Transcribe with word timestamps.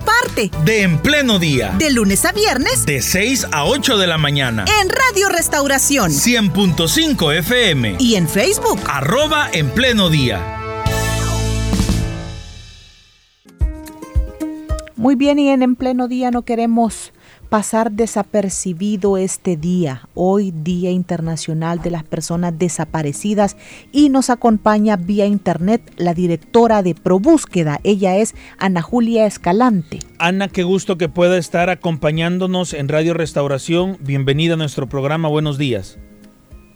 parte 0.00 0.50
de 0.64 0.82
En 0.82 0.98
Pleno 0.98 1.38
Día. 1.38 1.74
De 1.78 1.90
lunes 1.90 2.24
a 2.24 2.32
viernes. 2.32 2.86
De 2.86 3.02
6 3.02 3.48
a 3.52 3.64
8 3.64 3.98
de 3.98 4.06
la 4.06 4.18
mañana. 4.18 4.64
En 4.80 4.88
Radio 4.88 5.28
Restauración. 5.28 6.10
100.5 6.10 7.34
FM. 7.38 7.96
Y 7.98 8.16
en 8.16 8.28
Facebook. 8.28 8.80
Arroba 8.86 9.48
En 9.52 9.70
Pleno 9.70 10.10
Día. 10.10 10.40
Muy 14.96 15.16
bien, 15.16 15.38
y 15.38 15.48
en 15.50 15.62
En 15.62 15.76
Pleno 15.76 16.08
Día 16.08 16.30
no 16.30 16.42
queremos 16.42 17.12
pasar 17.48 17.92
desapercibido 17.92 19.16
este 19.16 19.56
día, 19.56 20.08
hoy 20.14 20.50
Día 20.50 20.90
Internacional 20.90 21.80
de 21.80 21.90
las 21.90 22.02
Personas 22.04 22.58
Desaparecidas 22.58 23.56
y 23.92 24.08
nos 24.08 24.30
acompaña 24.30 24.96
vía 24.96 25.26
internet 25.26 25.82
la 25.96 26.14
directora 26.14 26.82
de 26.82 26.94
ProBúsqueda, 26.94 27.80
ella 27.84 28.16
es 28.16 28.34
Ana 28.58 28.82
Julia 28.82 29.26
Escalante. 29.26 30.00
Ana, 30.18 30.48
qué 30.48 30.62
gusto 30.62 30.98
que 30.98 31.08
pueda 31.08 31.38
estar 31.38 31.70
acompañándonos 31.70 32.74
en 32.74 32.88
Radio 32.88 33.14
Restauración. 33.14 33.98
Bienvenida 34.00 34.54
a 34.54 34.56
nuestro 34.56 34.88
programa, 34.88 35.28
buenos 35.28 35.58
días. 35.58 35.98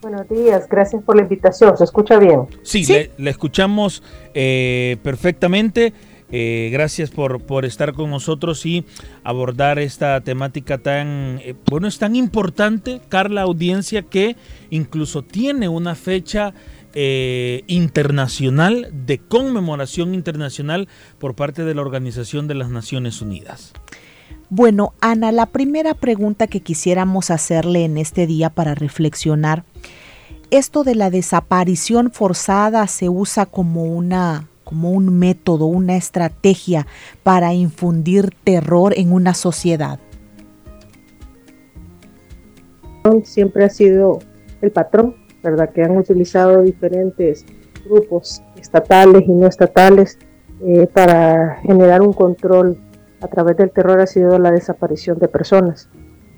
Buenos 0.01 0.29
días, 0.29 0.69
gracias 0.69 1.03
por 1.03 1.17
la 1.17 1.23
invitación. 1.23 1.77
¿Se 1.77 1.83
escucha 1.83 2.19
bien? 2.19 2.43
Sí, 2.63 2.85
Le, 2.87 3.31
escuchamos 3.31 4.03
eh, 4.33 4.97
perfectamente. 5.03 5.93
Eh, 6.31 6.69
gracias 6.73 7.11
por, 7.11 7.41
por, 7.41 7.65
estar 7.65 7.95
con 7.95 8.11
nosotros 8.11 8.67
y 8.67 8.85
abordar 9.25 9.79
esta 9.79 10.21
temática 10.21 10.79
tan, 10.79 11.41
eh, 11.43 11.55
bueno, 11.71 11.89
es 11.89 11.99
tan 11.99 12.17
importante, 12.17 13.01
Carla, 13.09 13.43
audiencia, 13.43 14.03
que 14.03 14.37
incluso 14.71 15.23
tiene 15.23 15.69
una 15.69 15.95
fecha 15.95 16.53
eh, 16.95 17.65
internacional 17.67 18.91
de 18.93 19.19
conmemoración 19.19 20.15
internacional 20.15 20.89
por 21.19 21.35
parte 21.35 21.65
de 21.65 21.75
la 21.75 21.83
Organización 21.83 22.49
de 22.49 22.55
las 22.55 22.71
Naciones 22.71 23.23
Unidas. 23.23 23.73
Bueno, 24.51 24.95
Ana, 25.01 25.31
la 25.31 25.47
primera 25.47 25.95
pregunta 25.95 26.47
que 26.47 26.61
quisiéramos 26.61 27.31
hacerle 27.31 27.85
en 27.85 27.99
este 27.99 28.27
día 28.27 28.51
para 28.51 28.75
reflexionar, 28.75 29.65
esto 30.51 30.83
de 30.83 30.95
la 30.95 31.11
desaparición 31.11 32.11
forzada 32.11 32.87
se 32.87 33.11
usa 33.11 33.45
como 33.45 33.85
una 33.85 34.49
como 34.69 34.91
un 34.91 35.19
método, 35.19 35.65
una 35.65 35.97
estrategia 35.97 36.87
para 37.23 37.55
infundir 37.55 38.35
terror 38.45 38.93
en 38.95 39.13
una 39.13 39.33
sociedad? 39.33 39.99
Siempre 43.25 43.65
ha 43.65 43.71
sido 43.71 44.19
el 44.61 44.71
patrón, 44.71 45.17
¿verdad? 45.43 45.71
Que 45.71 45.85
han 45.85 45.97
utilizado 45.97 46.61
diferentes 46.61 47.47
grupos 47.89 48.43
estatales 48.61 49.23
y 49.27 49.33
no 49.33 49.47
estatales 49.47 50.19
eh, 50.67 50.87
para 50.93 51.57
generar 51.63 52.03
un 52.03 52.13
control 52.13 52.79
a 53.23 53.29
través 53.29 53.57
del 53.57 53.71
terror 53.71 54.01
ha 54.01 54.07
sido 54.07 54.39
la 54.39 54.51
desaparición 54.51 55.19
de 55.19 55.29
personas, 55.29 55.89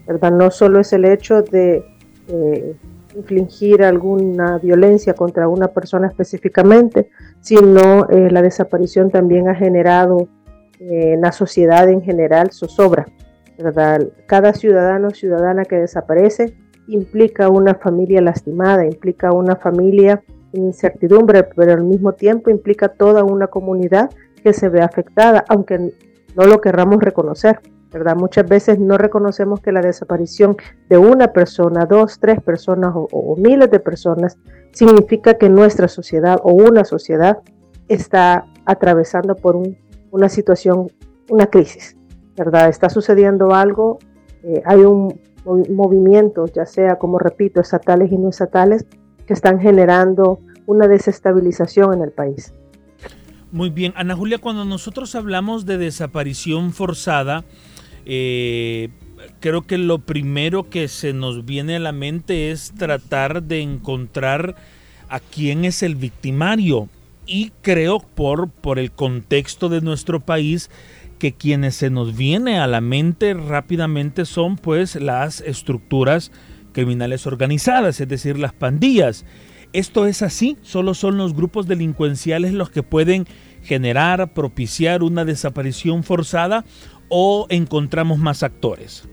¿verdad? 0.07 0.31
No 0.31 0.53
solo 0.53 0.79
es 0.79 0.93
el 0.93 1.05
hecho 1.05 1.43
de 1.43 1.85
eh, 2.29 2.77
infligir 3.15 3.83
alguna 3.83 4.59
violencia 4.59 5.15
contra 5.15 5.49
una 5.49 5.69
persona 5.69 6.09
específicamente, 6.09 7.11
sino 7.41 8.09
eh, 8.09 8.31
la 8.31 8.43
desaparición 8.43 9.11
también 9.11 9.49
ha 9.49 9.55
generado 9.55 10.29
eh, 10.79 11.15
en 11.15 11.21
la 11.21 11.33
sociedad 11.33 11.89
en 11.89 12.03
general 12.03 12.51
zozobra. 12.53 13.07
¿verdad? 13.59 14.09
Cada 14.27 14.55
ciudadano 14.55 15.09
o 15.09 15.11
ciudadana 15.11 15.65
que 15.65 15.77
desaparece 15.77 16.55
implica 16.89 17.49
una 17.49 17.75
familia 17.75 18.21
lastimada, 18.21 18.85
implica 18.85 19.33
una 19.33 19.57
familia 19.57 20.23
en 20.53 20.65
incertidumbre, 20.65 21.45
pero 21.45 21.73
al 21.73 21.85
mismo 21.85 22.13
tiempo 22.13 22.51
implica 22.51 22.89
toda 22.89 23.23
una 23.23 23.47
comunidad 23.47 24.11
que 24.43 24.53
se 24.53 24.69
ve 24.69 24.81
afectada, 24.81 25.45
aunque 25.49 25.79
no 25.79 26.47
lo 26.47 26.61
querramos 26.61 26.99
reconocer. 27.03 27.61
¿Verdad? 27.91 28.17
Muchas 28.17 28.49
veces 28.49 28.79
no 28.79 28.97
reconocemos 28.99 29.61
que 29.61 29.73
la 29.73 29.81
desaparición 29.81 30.57
de 30.89 30.99
una 30.99 31.33
persona, 31.33 31.87
dos, 31.87 32.19
tres 32.21 32.41
personas 32.41 32.93
o, 32.95 33.37
miles 33.37 33.71
de 33.71 33.81
personas 33.81 34.39
significa 34.73 35.35
que 35.35 35.49
nuestra 35.49 35.89
sociedad 35.89 36.41
o 36.43 36.53
una 36.53 36.85
sociedad 36.85 37.39
está 37.89 38.47
atravesando 38.65 39.35
por 39.35 39.61
una 40.11 40.29
situación, 40.29 40.91
una 41.29 41.47
crisis, 41.47 41.97
¿verdad? 42.37 42.69
Está 42.69 42.89
sucediendo 42.89 43.55
algo, 43.55 43.99
eh, 44.43 44.63
hay 44.65 44.81
un, 44.81 45.19
movimiento, 45.71 46.45
ya 46.47 46.67
sea, 46.67 46.97
como 46.97 47.19
repito, 47.19 47.63
estatales 47.63 48.13
y 48.13 48.19
no 48.19 48.29
estatales, 48.29 48.85
que 49.27 49.33
están 49.33 49.59
generando 49.59 50.39
una 50.67 50.87
desestabilización 50.87 51.95
en 51.95 52.03
el 52.03 52.13
país. 52.13 52.53
Muy 53.51 53.71
bien, 53.71 53.95
Ana 53.97 54.15
Julia, 54.15 54.39
cuando 54.39 54.65
nosotros 54.65 55.15
hablamos 55.15 55.65
de 55.65 55.79
desaparición 55.79 56.73
forzada, 56.73 57.45
eh, 58.07 58.89
creo 59.41 59.63
que 59.63 59.79
lo 59.79 59.99
primero 59.99 60.69
que 60.71 60.89
se 60.89 61.13
nos 61.13 61.45
viene 61.45 61.77
a 61.77 61.81
la 61.81 61.93
mente 61.93 62.51
es 62.51 62.73
tratar 62.77 63.43
de 63.43 63.61
encontrar 63.61 64.57
a 65.09 65.21
quién 65.21 65.65
es 65.65 65.83
el 65.83 65.97
victimario. 65.97 66.89
Y 67.27 67.53
creo 67.63 68.01
por, 68.01 68.49
por 68.49 68.79
el 68.79 68.91
contexto 68.91 69.69
de 69.69 69.81
nuestro 69.81 70.21
país 70.21 70.71
que 71.19 71.33
quienes 71.33 71.77
se 71.77 71.91
nos 71.91 72.17
viene 72.17 72.59
a 72.59 72.67
la 72.67 72.81
mente 72.81 73.35
rápidamente 73.35 74.25
son 74.25 74.57
pues 74.57 74.97
las 74.97 75.41
estructuras 75.43 76.33
criminales 76.73 77.27
organizadas, 77.27 78.01
es 78.01 78.09
decir, 78.09 78.39
las 78.39 78.53
pandillas. 78.53 79.25
Esto 79.73 80.07
es 80.07 80.23
así, 80.23 80.57
solo 80.63 80.95
son 80.95 81.17
los 81.17 81.35
grupos 81.35 81.69
delincuenciales 81.69 82.53
los 82.53 82.71
que 82.71 82.83
pueden 82.83 83.27
generar, 83.63 84.33
propiciar 84.33 85.03
una 85.03 85.25
desaparición 85.25 86.03
forzada 86.03 86.65
o 87.11 87.47
encontramos 87.51 88.19
más 88.19 88.43
actores? 88.43 89.07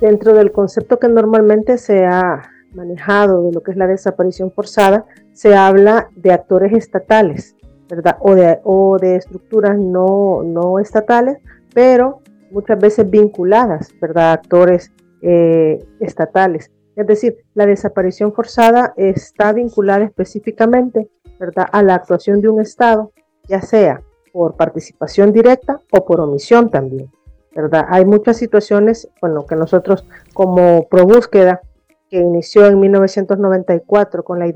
Dentro 0.00 0.34
del 0.34 0.52
concepto 0.52 0.98
que 0.98 1.08
normalmente 1.08 1.78
se 1.78 2.04
ha 2.04 2.50
manejado 2.74 3.44
de 3.44 3.52
lo 3.52 3.62
que 3.62 3.70
es 3.70 3.76
la 3.76 3.86
desaparición 3.86 4.50
forzada, 4.50 5.06
se 5.32 5.54
habla 5.54 6.10
de 6.16 6.32
actores 6.32 6.72
estatales, 6.72 7.56
¿verdad? 7.88 8.16
O 8.20 8.34
de, 8.34 8.58
o 8.64 8.98
de 8.98 9.16
estructuras 9.16 9.78
no, 9.78 10.42
no 10.42 10.78
estatales, 10.78 11.38
pero 11.72 12.20
muchas 12.50 12.78
veces 12.78 13.08
vinculadas, 13.08 13.90
¿verdad? 14.00 14.32
Actores 14.32 14.92
eh, 15.22 15.78
estatales. 16.00 16.70
Es 16.96 17.06
decir, 17.06 17.36
la 17.54 17.66
desaparición 17.66 18.32
forzada 18.32 18.92
está 18.96 19.52
vinculada 19.52 20.04
específicamente, 20.04 21.08
¿verdad? 21.38 21.66
A 21.72 21.82
la 21.82 21.94
actuación 21.94 22.40
de 22.40 22.48
un 22.48 22.60
Estado, 22.60 23.12
ya 23.48 23.62
sea 23.62 24.02
por 24.32 24.56
participación 24.56 25.32
directa 25.32 25.80
o 25.92 26.04
por 26.04 26.20
omisión 26.20 26.70
también, 26.70 27.10
¿verdad? 27.54 27.86
Hay 27.88 28.04
muchas 28.04 28.38
situaciones, 28.38 29.08
bueno, 29.20 29.46
que 29.46 29.56
nosotros 29.56 30.06
como 30.32 30.88
ProBúsqueda, 30.88 31.60
que 32.08 32.18
inició 32.18 32.66
en 32.66 32.80
1994 32.80 34.22
con, 34.24 34.38
la 34.38 34.46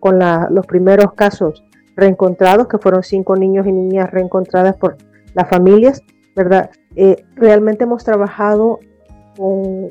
con 0.00 0.18
los 0.50 0.66
primeros 0.66 1.12
casos 1.14 1.62
reencontrados, 1.96 2.68
que 2.68 2.78
fueron 2.78 3.02
cinco 3.02 3.36
niños 3.36 3.66
y 3.66 3.72
niñas 3.72 4.10
reencontradas 4.10 4.76
por 4.76 4.96
las 5.34 5.48
familias, 5.48 6.02
¿verdad? 6.34 6.70
Eh, 6.96 7.24
realmente 7.36 7.84
hemos 7.84 8.04
trabajado 8.04 8.78
con 9.36 9.88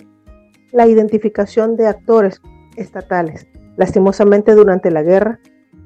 la 0.71 0.87
identificación 0.87 1.75
de 1.75 1.87
actores 1.87 2.41
estatales. 2.75 3.47
Lastimosamente 3.77 4.55
durante 4.55 4.91
la 4.91 5.03
guerra 5.03 5.39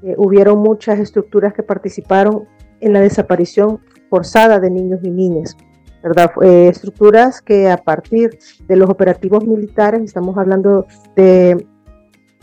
eh, 0.04 0.16
hubieron 0.18 0.60
muchas 0.60 1.00
estructuras 1.00 1.54
que 1.54 1.64
participaron 1.64 2.48
en 2.82 2.94
la 2.94 3.02
desaparición 3.02 3.80
forzada 4.10 4.60
de 4.60 4.70
niños 4.70 5.00
y 5.04 5.10
niñas. 5.10 5.56
¿verdad? 6.04 6.32
Eh, 6.42 6.70
estructuras 6.70 7.42
que 7.42 7.70
a 7.70 7.78
partir 7.78 8.38
de 8.68 8.76
los 8.76 8.90
operativos 8.90 9.46
militares, 9.46 10.02
estamos 10.02 10.38
hablando 10.38 10.86
del 11.16 11.68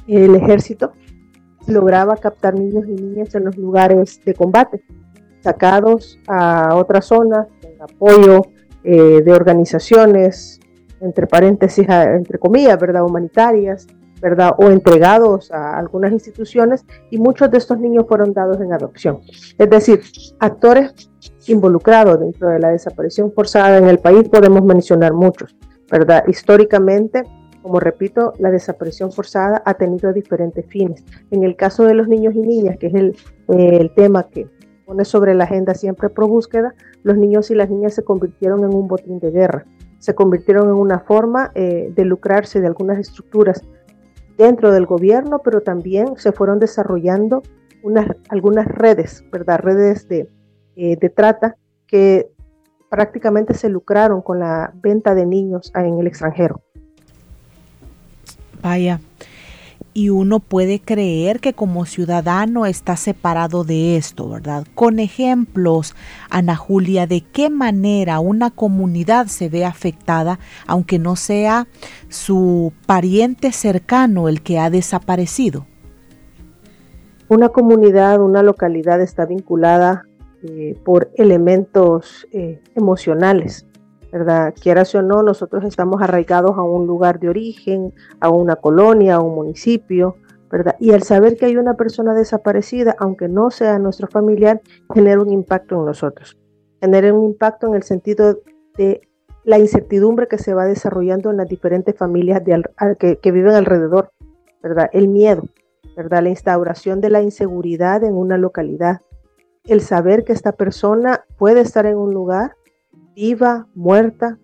el 0.06 0.34
ejército, 0.34 0.92
lograba 1.66 2.16
captar 2.16 2.54
niños 2.54 2.84
y 2.86 2.92
niñas 2.92 3.34
en 3.34 3.44
los 3.44 3.56
lugares 3.56 4.20
de 4.24 4.34
combate, 4.34 4.82
sacados 5.40 6.18
a 6.26 6.74
otras 6.74 7.06
zonas, 7.06 7.46
en 7.62 7.80
apoyo 7.80 8.42
eh, 8.82 9.22
de 9.22 9.32
organizaciones, 9.32 10.60
entre 11.00 11.26
paréntesis, 11.26 11.86
entre 11.88 12.38
comillas, 12.38 12.78
¿verdad? 12.78 13.04
humanitarias, 13.04 13.86
¿verdad? 14.24 14.52
O 14.56 14.70
entregados 14.70 15.52
a 15.52 15.76
algunas 15.76 16.10
instituciones 16.10 16.86
y 17.10 17.18
muchos 17.18 17.50
de 17.50 17.58
estos 17.58 17.78
niños 17.78 18.06
fueron 18.08 18.32
dados 18.32 18.58
en 18.58 18.72
adopción. 18.72 19.20
Es 19.58 19.68
decir, 19.68 20.00
actores 20.40 20.94
involucrados 21.46 22.18
dentro 22.20 22.48
de 22.48 22.58
la 22.58 22.70
desaparición 22.70 23.30
forzada 23.32 23.76
en 23.76 23.86
el 23.86 23.98
país 23.98 24.26
podemos 24.30 24.64
mencionar 24.64 25.12
muchos, 25.12 25.54
¿verdad? 25.90 26.24
Históricamente 26.26 27.22
como 27.60 27.80
repito, 27.80 28.34
la 28.38 28.50
desaparición 28.50 29.10
forzada 29.10 29.62
ha 29.64 29.72
tenido 29.72 30.12
diferentes 30.12 30.66
fines. 30.66 31.02
En 31.30 31.44
el 31.44 31.56
caso 31.56 31.84
de 31.84 31.94
los 31.94 32.08
niños 32.08 32.34
y 32.34 32.40
niñas, 32.40 32.76
que 32.78 32.88
es 32.88 32.94
el, 32.94 33.16
tema 33.96 34.24
que 34.24 34.46
pone 34.84 35.06
sobre 35.06 35.34
la 35.34 35.44
agenda 35.44 35.74
siempre 35.74 36.10
pro 36.10 36.28
búsqueda, 36.28 36.74
los 37.04 37.16
niños 37.16 37.50
y 37.50 37.54
las 37.54 37.70
niñas 37.70 37.94
se 37.94 38.04
convirtieron 38.04 38.64
en 38.64 38.74
un 38.74 38.86
botín 38.86 39.18
de 39.18 39.30
guerra, 39.30 39.64
se 39.98 40.14
convirtieron 40.14 40.68
en 40.68 40.74
una 40.74 41.00
forma 41.00 41.52
eh, 41.54 41.90
de 41.94 42.04
lucrarse 42.04 42.60
de 42.60 42.66
algunas 42.66 42.98
estructuras 42.98 43.62
dentro 44.36 44.72
del 44.72 44.86
gobierno, 44.86 45.40
pero 45.44 45.60
también 45.60 46.16
se 46.16 46.32
fueron 46.32 46.58
desarrollando 46.58 47.42
unas, 47.82 48.08
algunas 48.28 48.66
redes, 48.66 49.24
¿verdad? 49.30 49.60
Redes 49.60 50.08
de, 50.08 50.28
eh, 50.76 50.96
de 50.96 51.08
trata 51.10 51.56
que 51.86 52.28
prácticamente 52.88 53.54
se 53.54 53.68
lucraron 53.68 54.22
con 54.22 54.38
la 54.38 54.72
venta 54.74 55.14
de 55.14 55.26
niños 55.26 55.72
en 55.74 55.98
el 55.98 56.06
extranjero. 56.06 56.62
Vaya. 58.62 59.00
Y 59.96 60.10
uno 60.10 60.40
puede 60.40 60.80
creer 60.80 61.38
que 61.38 61.52
como 61.52 61.86
ciudadano 61.86 62.66
está 62.66 62.96
separado 62.96 63.62
de 63.62 63.96
esto, 63.96 64.28
¿verdad? 64.28 64.66
Con 64.74 64.98
ejemplos, 64.98 65.94
Ana 66.30 66.56
Julia, 66.56 67.06
de 67.06 67.20
qué 67.20 67.48
manera 67.48 68.18
una 68.18 68.50
comunidad 68.50 69.28
se 69.28 69.48
ve 69.48 69.64
afectada, 69.64 70.40
aunque 70.66 70.98
no 70.98 71.14
sea 71.14 71.68
su 72.08 72.72
pariente 72.86 73.52
cercano 73.52 74.28
el 74.28 74.42
que 74.42 74.58
ha 74.58 74.68
desaparecido. 74.68 75.64
Una 77.28 77.48
comunidad, 77.48 78.20
una 78.20 78.42
localidad 78.42 79.00
está 79.00 79.26
vinculada 79.26 80.06
eh, 80.42 80.76
por 80.84 81.10
elementos 81.14 82.26
eh, 82.32 82.60
emocionales, 82.74 83.66
¿verdad? 84.14 84.54
Quieras 84.62 84.94
o 84.94 85.02
no, 85.02 85.24
nosotros 85.24 85.64
estamos 85.64 86.00
arraigados 86.00 86.56
a 86.56 86.62
un 86.62 86.86
lugar 86.86 87.18
de 87.18 87.28
origen, 87.28 87.92
a 88.20 88.28
una 88.28 88.54
colonia, 88.54 89.16
a 89.16 89.20
un 89.20 89.34
municipio, 89.34 90.18
¿verdad? 90.52 90.76
Y 90.78 90.92
al 90.92 91.02
saber 91.02 91.36
que 91.36 91.46
hay 91.46 91.56
una 91.56 91.74
persona 91.74 92.14
desaparecida, 92.14 92.94
aunque 93.00 93.26
no 93.26 93.50
sea 93.50 93.76
nuestro 93.80 94.06
familiar, 94.06 94.62
genera 94.94 95.20
un 95.20 95.32
impacto 95.32 95.74
en 95.74 95.86
nosotros. 95.86 96.38
Genera 96.80 97.12
un 97.12 97.24
impacto 97.24 97.66
en 97.66 97.74
el 97.74 97.82
sentido 97.82 98.38
de 98.78 99.00
la 99.42 99.58
incertidumbre 99.58 100.28
que 100.28 100.38
se 100.38 100.54
va 100.54 100.64
desarrollando 100.64 101.32
en 101.32 101.38
las 101.38 101.48
diferentes 101.48 101.96
familias 101.98 102.40
que, 103.00 103.18
que 103.18 103.32
viven 103.32 103.56
alrededor, 103.56 104.12
¿verdad? 104.62 104.90
El 104.92 105.08
miedo, 105.08 105.42
¿verdad? 105.96 106.22
La 106.22 106.28
instauración 106.28 107.00
de 107.00 107.10
la 107.10 107.20
inseguridad 107.20 108.04
en 108.04 108.14
una 108.14 108.38
localidad. 108.38 109.00
El 109.64 109.80
saber 109.80 110.22
que 110.22 110.32
esta 110.32 110.52
persona 110.52 111.24
puede 111.36 111.62
estar 111.62 111.84
en 111.84 111.96
un 111.96 112.14
lugar 112.14 112.54
viva, 113.14 113.66
muerta, 113.74 114.38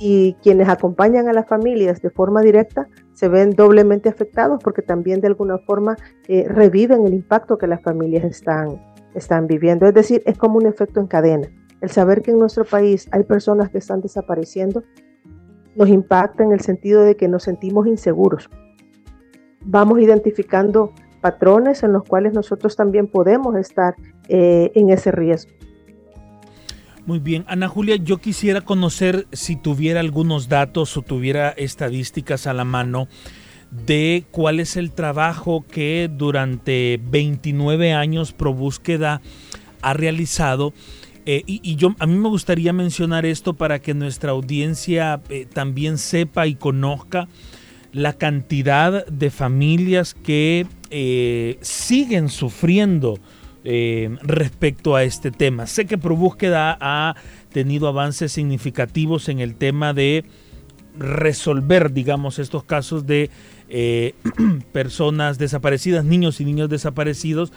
y 0.00 0.32
quienes 0.42 0.68
acompañan 0.68 1.28
a 1.28 1.34
las 1.34 1.46
familias 1.46 2.00
de 2.00 2.08
forma 2.08 2.40
directa 2.40 2.88
se 3.12 3.28
ven 3.28 3.50
doblemente 3.50 4.08
afectados 4.08 4.58
porque 4.64 4.80
también 4.80 5.20
de 5.20 5.26
alguna 5.26 5.58
forma 5.58 5.96
eh, 6.26 6.46
reviven 6.48 7.06
el 7.06 7.12
impacto 7.12 7.58
que 7.58 7.66
las 7.66 7.82
familias 7.82 8.24
están, 8.24 8.80
están 9.14 9.46
viviendo. 9.46 9.86
Es 9.86 9.92
decir, 9.92 10.22
es 10.24 10.38
como 10.38 10.56
un 10.56 10.66
efecto 10.66 11.00
en 11.00 11.06
cadena. 11.06 11.48
El 11.82 11.90
saber 11.90 12.22
que 12.22 12.30
en 12.30 12.38
nuestro 12.38 12.64
país 12.64 13.08
hay 13.12 13.24
personas 13.24 13.68
que 13.68 13.78
están 13.78 14.00
desapareciendo 14.00 14.82
nos 15.76 15.88
impacta 15.88 16.42
en 16.42 16.52
el 16.52 16.60
sentido 16.60 17.02
de 17.02 17.16
que 17.16 17.28
nos 17.28 17.42
sentimos 17.42 17.86
inseguros. 17.86 18.48
Vamos 19.66 20.00
identificando 20.00 20.94
patrones 21.20 21.82
en 21.82 21.92
los 21.92 22.04
cuales 22.04 22.32
nosotros 22.32 22.74
también 22.74 23.06
podemos 23.06 23.54
estar 23.56 23.94
eh, 24.28 24.72
en 24.74 24.88
ese 24.88 25.12
riesgo. 25.12 25.52
Muy 27.10 27.18
bien, 27.18 27.44
Ana 27.48 27.66
Julia, 27.66 27.96
yo 27.96 28.18
quisiera 28.18 28.60
conocer 28.60 29.26
si 29.32 29.56
tuviera 29.56 29.98
algunos 29.98 30.48
datos 30.48 30.96
o 30.96 31.02
tuviera 31.02 31.48
estadísticas 31.48 32.46
a 32.46 32.52
la 32.54 32.64
mano 32.64 33.08
de 33.72 34.26
cuál 34.30 34.60
es 34.60 34.76
el 34.76 34.92
trabajo 34.92 35.64
que 35.68 36.08
durante 36.08 37.00
29 37.02 37.94
años 37.94 38.32
Pro 38.32 38.54
Búsqueda 38.54 39.22
ha 39.82 39.92
realizado. 39.92 40.72
Eh, 41.26 41.42
y, 41.46 41.74
yo 41.74 41.96
a 41.98 42.06
mí 42.06 42.14
me 42.14 42.28
gustaría 42.28 42.72
mencionar 42.72 43.26
esto 43.26 43.54
para 43.54 43.80
que 43.80 43.92
nuestra 43.92 44.30
audiencia 44.30 45.20
eh, 45.30 45.48
también 45.52 45.98
sepa 45.98 46.46
y 46.46 46.54
conozca 46.54 47.26
la 47.90 48.12
cantidad 48.12 49.04
de 49.06 49.30
familias 49.30 50.14
que 50.14 50.64
eh, 50.90 51.58
siguen 51.60 52.28
sufriendo 52.28 53.18
eh, 53.64 54.16
respecto 54.22 54.96
a 54.96 55.04
este 55.04 55.30
tema. 55.30 55.66
Sé 55.66 55.86
que 55.86 55.98
ProBúsqueda 55.98 56.78
ha 56.80 57.14
tenido 57.52 57.88
avances 57.88 58.32
significativos 58.32 59.28
en 59.28 59.40
el 59.40 59.54
tema 59.54 59.92
de 59.92 60.24
resolver, 60.98 61.92
digamos, 61.92 62.38
estos 62.38 62.64
casos 62.64 63.06
de 63.06 63.30
eh, 63.68 64.14
personas 64.72 65.38
desaparecidas, 65.38 66.04
niños 66.04 66.40
y 66.40 66.44
niños 66.44 66.68
desaparecidos, 66.68 67.52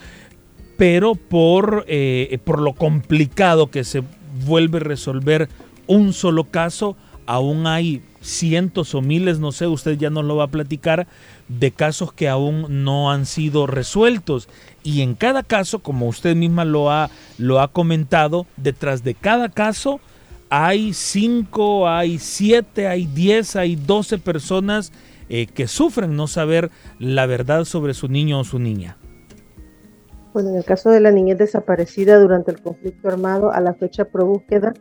pero 0.77 1.15
por, 1.15 1.85
eh, 1.87 2.37
por 2.43 2.61
lo 2.61 2.73
complicado 2.73 3.71
que 3.71 3.83
se 3.83 4.03
vuelve 4.45 4.79
resolver 4.79 5.49
un 5.87 6.13
solo 6.13 6.45
caso, 6.45 6.95
aún 7.25 7.67
hay 7.67 8.01
cientos 8.23 8.95
o 8.95 9.01
miles, 9.01 9.39
no 9.39 9.51
sé, 9.51 9.67
usted 9.67 9.97
ya 9.97 10.09
nos 10.09 10.25
lo 10.25 10.37
va 10.37 10.45
a 10.45 10.51
platicar, 10.51 11.07
de 11.47 11.71
casos 11.71 12.13
que 12.13 12.29
aún 12.29 12.83
no 12.83 13.11
han 13.11 13.25
sido 13.25 13.67
resueltos. 13.67 14.49
Y 14.81 15.01
en 15.01 15.13
cada 15.13 15.43
caso, 15.43 15.79
como 15.79 16.07
usted 16.07 16.35
misma 16.35 16.65
lo 16.65 16.89
ha, 16.89 17.09
lo 17.37 17.59
ha 17.59 17.67
comentado, 17.71 18.47
detrás 18.57 19.03
de 19.03 19.13
cada 19.13 19.49
caso 19.49 19.99
hay 20.49 20.93
cinco, 20.93 21.87
hay 21.89 22.19
siete, 22.19 22.87
hay 22.87 23.05
diez, 23.07 23.55
hay 23.55 23.75
doce 23.75 24.17
personas 24.17 24.91
eh, 25.29 25.47
que 25.47 25.67
sufren 25.67 26.15
no 26.15 26.27
saber 26.27 26.69
la 26.99 27.25
verdad 27.25 27.65
sobre 27.65 27.93
su 27.93 28.07
niño 28.07 28.39
o 28.39 28.43
su 28.43 28.59
niña. 28.59 28.97
Bueno, 30.33 30.49
en 30.49 30.55
el 30.55 30.65
caso 30.65 30.89
de 30.89 30.99
la 30.99 31.11
niñez 31.11 31.37
desaparecida 31.37 32.19
durante 32.19 32.51
el 32.51 32.61
conflicto 32.61 33.07
armado, 33.07 33.51
a 33.51 33.61
la 33.61 33.73
fecha 33.75 34.05
pro 34.05 34.25
búsqueda, 34.25 34.73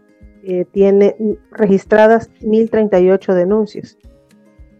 eh, 0.44 0.64
tiene 0.72 1.14
registradas 1.52 2.28
1.038 2.40 3.32
denuncias. 3.32 3.96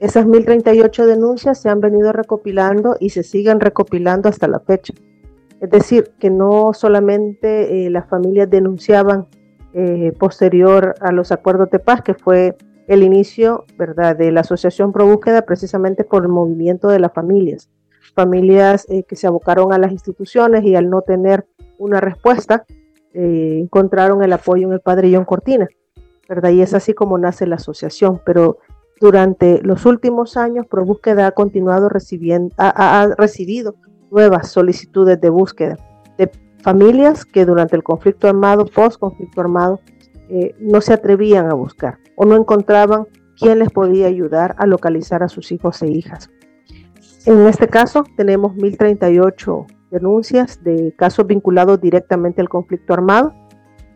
Esas 0.01 0.27
1.038 0.27 1.07
denuncias 1.07 1.61
se 1.61 1.69
han 1.69 1.81
venido 1.81 2.13
recopilando 2.13 2.97
y 2.99 3.11
se 3.11 3.23
siguen 3.23 3.61
recopilando 3.61 4.29
hasta 4.29 4.49
la 4.49 4.59
fecha. 4.59 4.93
Es 5.61 5.71
decir, 5.71 6.11
que 6.19 6.31
no 6.31 6.73
solamente 6.75 7.87
eh, 7.87 7.91
las 7.91 8.09
familias 8.09 8.51
denunciaban 8.51 9.29
eh, 9.73 10.13
posterior 10.19 10.97
a 11.01 11.13
los 11.13 11.31
acuerdos 11.31 11.71
de 11.71 11.79
paz, 11.79 12.03
que 12.03 12.15
fue 12.15 12.57
el 12.89 13.05
inicio 13.05 13.65
¿verdad? 13.79 14.17
de 14.17 14.33
la 14.33 14.41
Asociación 14.41 14.91
Pro 14.91 15.07
Búsqueda 15.07 15.43
precisamente 15.43 16.03
por 16.03 16.25
el 16.25 16.29
movimiento 16.29 16.89
de 16.89 16.99
las 16.99 17.13
familias. 17.13 17.71
Familias 18.17 18.85
que 19.09 19.17
se 19.17 19.29
abocaron 19.29 19.73
a 19.73 19.79
las 19.79 19.93
instituciones 19.93 20.65
y 20.65 20.75
al 20.75 20.91
no 20.91 21.03
tener 21.03 21.47
una 21.79 22.01
respuesta, 22.01 22.67
eh, 23.15 23.59
encontraron 23.61 24.23
el 24.23 24.33
apoyo 24.33 24.67
en 24.67 24.73
el 24.73 24.81
padre 24.81 25.11
John 25.13 25.25
Cortina, 25.25 25.69
¿verdad? 26.29 26.51
Y 26.51 26.63
es 26.63 26.75
así 26.75 26.95
como 26.95 27.19
nace 27.19 27.47
la 27.47 27.57
asociación, 27.57 28.21
pero 28.25 28.59
durante 29.01 29.61
los 29.63 29.85
últimos 29.85 30.37
años 30.37 30.67
ProBúsqueda 30.67 31.27
ha 31.27 31.33
continuado 31.33 31.89
recibiendo, 31.89 32.55
ha, 32.57 33.09
recibido 33.19 33.75
nuevas 34.11 34.51
solicitudes 34.51 35.21
de 35.21 35.29
búsqueda 35.29 35.77
de 36.19 36.31
familias 36.63 37.25
que 37.25 37.45
durante 37.45 37.75
el 37.77 37.83
conflicto 37.83 38.29
armado, 38.29 38.65
post 38.65 38.99
conflicto 38.99 39.41
armado, 39.41 39.81
eh, 40.29 40.55
no 40.61 40.81
se 40.81 40.93
atrevían 40.93 41.51
a 41.51 41.55
buscar 41.55 41.99
o 42.17 42.25
no 42.25 42.37
encontraban 42.37 43.07
quién 43.37 43.59
les 43.59 43.71
podía 43.71 44.07
ayudar 44.07 44.55
a 44.59 44.67
localizar 44.67 45.23
a 45.23 45.29
sus 45.29 45.51
hijos 45.51 45.83
e 45.83 45.89
hijas. 45.89 46.31
En 47.27 47.47
este 47.47 47.69
caso 47.69 48.05
tenemos 48.17 48.55
1038 48.55 49.67
denuncias 49.93 50.65
de 50.65 50.93
casos 50.97 51.27
vinculados 51.27 51.81
directamente 51.81 52.41
al 52.41 52.49
conflicto 52.49 52.95
armado. 52.95 53.33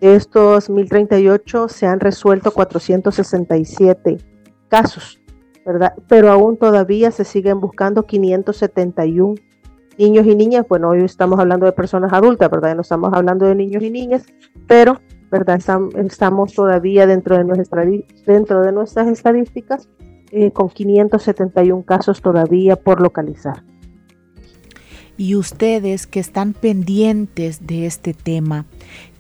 De 0.01 0.15
estos 0.15 0.69
1038 0.69 1.69
se 1.69 1.87
han 1.87 2.01
resuelto 2.01 2.51
467 2.51 4.19
casos, 4.69 5.21
¿verdad? 5.65 5.95
Pero 6.07 6.31
aún 6.31 6.59
todavía 6.59 7.11
se 7.11 7.25
siguen 7.25 7.61
buscando 7.61 8.05
571 8.05 9.35
niños 9.99 10.27
y 10.27 10.37
niñas. 10.37 10.67
Bueno, 10.69 10.91
hoy 10.91 11.03
estamos 11.03 11.41
hablando 11.41 11.65
de 11.65 11.73
personas 11.73 12.13
adultas, 12.13 12.51
¿verdad? 12.51 12.75
No 12.75 12.83
estamos 12.83 13.11
hablando 13.15 13.47
de 13.47 13.55
niños 13.55 13.83
y 13.83 13.91
niñas, 13.91 14.27
pero, 14.67 15.01
¿verdad? 15.31 15.59
Estamos 15.97 16.53
todavía 16.53 17.07
dentro 17.07 17.39
de, 17.39 17.45
nuestra, 17.45 17.85
dentro 18.27 18.61
de 18.61 18.73
nuestras 18.73 19.09
estadísticas 19.09 19.89
eh, 20.31 20.51
con 20.51 20.69
571 20.69 21.85
casos 21.85 22.21
todavía 22.21 22.77
por 22.77 23.01
localizar 23.01 23.63
y 25.17 25.35
ustedes 25.35 26.07
que 26.07 26.21
están 26.21 26.53
pendientes 26.53 27.67
de 27.67 27.87
este 27.87 28.15
tema, 28.15 28.67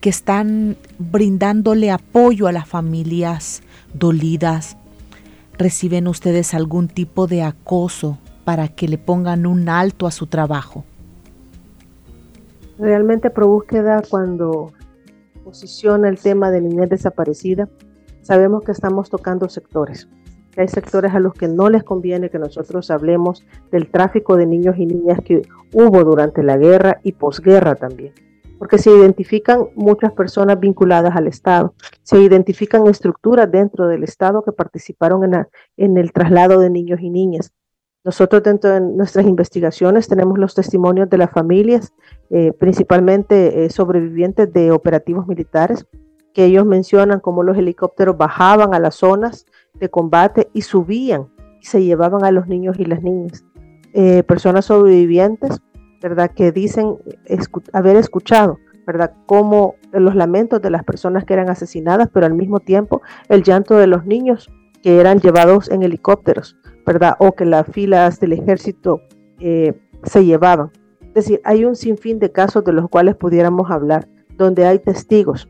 que 0.00 0.11
están 0.11 0.76
brindándole 0.99 1.91
apoyo 1.91 2.47
a 2.47 2.53
las 2.53 2.69
familias 2.69 3.62
dolidas, 3.95 4.76
¿reciben 5.59 6.07
ustedes 6.07 6.55
algún 6.55 6.88
tipo 6.88 7.26
de 7.26 7.43
acoso 7.43 8.19
para 8.45 8.69
que 8.69 8.88
le 8.88 8.99
pongan 8.99 9.47
un 9.47 9.69
alto 9.69 10.07
a 10.07 10.11
su 10.11 10.26
trabajo? 10.26 10.85
Realmente 12.79 13.31
ProBúsqueda 13.31 14.03
cuando 14.09 14.73
posiciona 15.45 16.09
el 16.09 16.19
tema 16.19 16.50
de 16.50 16.61
niñez 16.61 16.91
desaparecida, 16.91 17.69
sabemos 18.23 18.65
que 18.65 18.73
estamos 18.73 19.09
tocando 19.09 19.49
sectores. 19.49 20.09
Hay 20.61 20.69
sectores 20.69 21.15
a 21.15 21.21
los 21.21 21.35
que 21.35 21.49
no 21.49 21.69
les 21.69 21.85
conviene 21.85 22.31
que 22.31 22.39
nosotros 22.39 22.91
hablemos 22.91 23.45
del 23.71 23.91
tráfico 23.91 24.37
de 24.37 24.47
niños 24.47 24.77
y 24.79 24.87
niñas 24.87 25.21
que 25.25 25.43
hubo 25.73 26.05
durante 26.05 26.43
la 26.43 26.57
guerra 26.57 27.01
y 27.03 27.13
posguerra 27.13 27.75
también. 27.75 28.13
Porque 28.59 28.79
se 28.79 28.91
identifican 28.91 29.67
muchas 29.75 30.13
personas 30.13 30.59
vinculadas 30.59 31.15
al 31.15 31.27
Estado, 31.27 31.75
se 32.03 32.21
identifican 32.21 32.87
estructuras 32.87 33.51
dentro 33.51 33.87
del 33.87 34.03
Estado 34.03 34.43
que 34.43 34.53
participaron 34.53 35.25
en, 35.25 35.47
en 35.77 35.99
el 35.99 36.13
traslado 36.13 36.59
de 36.61 36.71
niños 36.71 37.01
y 37.01 37.11
niñas. 37.11 37.53
Nosotros 38.07 38.45
dentro 38.45 38.71
de 38.71 38.81
nuestras 38.81 39.27
investigaciones 39.27 40.07
tenemos 40.07 40.39
los 40.39 40.55
testimonios 40.55 41.11
de 41.11 41.19
las 41.19 41.31
familias, 41.33 41.93
eh, 42.31 42.53
principalmente 42.53 43.65
eh, 43.65 43.69
sobrevivientes 43.69 44.53
de 44.53 44.71
operativos 44.71 45.27
militares, 45.27 45.85
que 46.33 46.45
ellos 46.45 46.65
mencionan 46.65 47.19
cómo 47.19 47.43
los 47.43 47.59
helicópteros 47.59 48.17
bajaban 48.17 48.75
a 48.75 48.79
las 48.79 48.95
zonas 48.95 49.45
de 49.78 49.88
combate 49.88 50.49
y 50.52 50.62
subían 50.62 51.28
y 51.61 51.66
se 51.66 51.85
llevaban 51.85 52.25
a 52.25 52.30
los 52.30 52.47
niños 52.47 52.78
y 52.78 52.85
las 52.85 53.02
niñas. 53.02 53.45
Eh, 53.92 54.23
personas 54.23 54.66
sobrevivientes, 54.66 55.61
¿verdad? 56.02 56.30
Que 56.30 56.52
dicen 56.52 56.97
haber 57.73 57.97
escuchado, 57.97 58.59
¿verdad? 58.87 59.12
Como 59.26 59.76
los 59.92 60.14
lamentos 60.14 60.61
de 60.61 60.71
las 60.71 60.85
personas 60.85 61.25
que 61.25 61.33
eran 61.33 61.49
asesinadas, 61.49 62.09
pero 62.12 62.26
al 62.26 62.35
mismo 62.35 62.61
tiempo 62.61 63.02
el 63.28 63.42
llanto 63.42 63.76
de 63.76 63.87
los 63.87 64.04
niños 64.04 64.50
que 64.83 65.00
eran 65.00 65.21
llevados 65.21 65.71
en 65.71 65.83
helicópteros. 65.83 66.56
¿verdad? 66.87 67.16
O 67.18 67.33
que 67.33 67.45
las 67.45 67.66
filas 67.66 68.21
del 68.21 68.33
ejército 68.33 69.02
eh, 69.40 69.75
se 70.04 70.25
llevaban. 70.25 70.71
Es 71.02 71.14
decir, 71.14 71.40
hay 71.45 71.64
un 71.64 71.75
sinfín 71.75 72.21
de 72.21 72.30
casos 72.30 72.64
de 72.64 72.73
los 72.73 72.88
cuales 72.88 73.16
pudiéramos 73.16 73.71
hablar, 73.71 74.09
donde 74.37 74.64
hay 74.64 74.78
testigos 74.78 75.49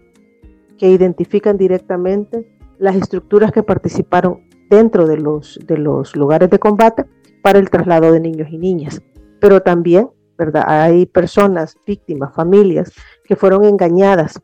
que 0.79 0.89
identifican 0.89 1.59
directamente 1.59 2.49
las 2.79 2.97
estructuras 2.97 3.53
que 3.53 3.63
participaron 3.63 4.47
dentro 4.69 5.07
de 5.07 5.19
los, 5.19 5.59
de 5.67 5.79
los 5.79 6.17
lugares 6.17 6.51
de 6.51 6.59
combate 6.59 7.05
para 7.43 7.59
el 7.59 7.71
traslado 7.71 8.13
de 8.13 8.21
niños 8.21 8.49
y 8.51 8.59
niñas. 8.59 9.03
Pero 9.41 9.61
también, 9.61 10.11
¿verdad? 10.37 10.65
Hay 10.67 11.07
personas, 11.07 11.77
víctimas, 11.87 12.35
familias 12.35 12.93
que 13.25 13.37
fueron 13.37 13.65
engañadas 13.65 14.41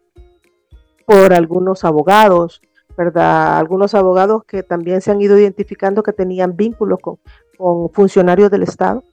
por 1.07 1.33
algunos 1.33 1.85
abogados, 1.85 2.61
¿verdad? 2.97 3.59
Algunos 3.59 3.95
abogados 3.95 4.45
que 4.45 4.63
también 4.63 5.01
se 5.01 5.11
han 5.11 5.21
ido 5.21 5.39
identificando 5.39 6.03
que 6.03 6.13
tenían 6.13 6.57
vínculos 6.57 6.99
con, 7.01 7.19
funcionarios 7.93 8.51
del 8.51 8.63
Estado, 8.63 9.05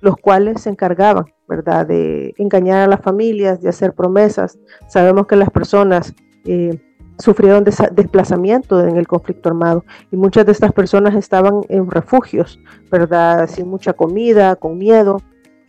los 0.00 0.16
cuales 0.16 0.62
se 0.62 0.70
encargaban, 0.70 1.26
¿verdad?, 1.46 1.86
de 1.86 2.34
engañar 2.38 2.80
a 2.80 2.86
las 2.86 3.00
familias, 3.00 3.60
de 3.60 3.68
hacer 3.68 3.94
promesas. 3.94 4.58
Sabemos 4.86 5.26
que 5.26 5.36
las 5.36 5.50
personas 5.50 6.14
eh, 6.44 6.80
sufrieron 7.18 7.64
desplazamiento 7.64 8.80
en 8.86 8.96
el 8.96 9.06
conflicto 9.06 9.48
armado 9.48 9.84
y 10.10 10.16
muchas 10.16 10.46
de 10.46 10.52
estas 10.52 10.72
personas 10.72 11.14
estaban 11.14 11.60
en 11.68 11.90
refugios, 11.90 12.58
¿verdad?, 12.90 13.48
sin 13.48 13.68
mucha 13.68 13.92
comida, 13.92 14.56
con 14.56 14.78
miedo, 14.78 15.20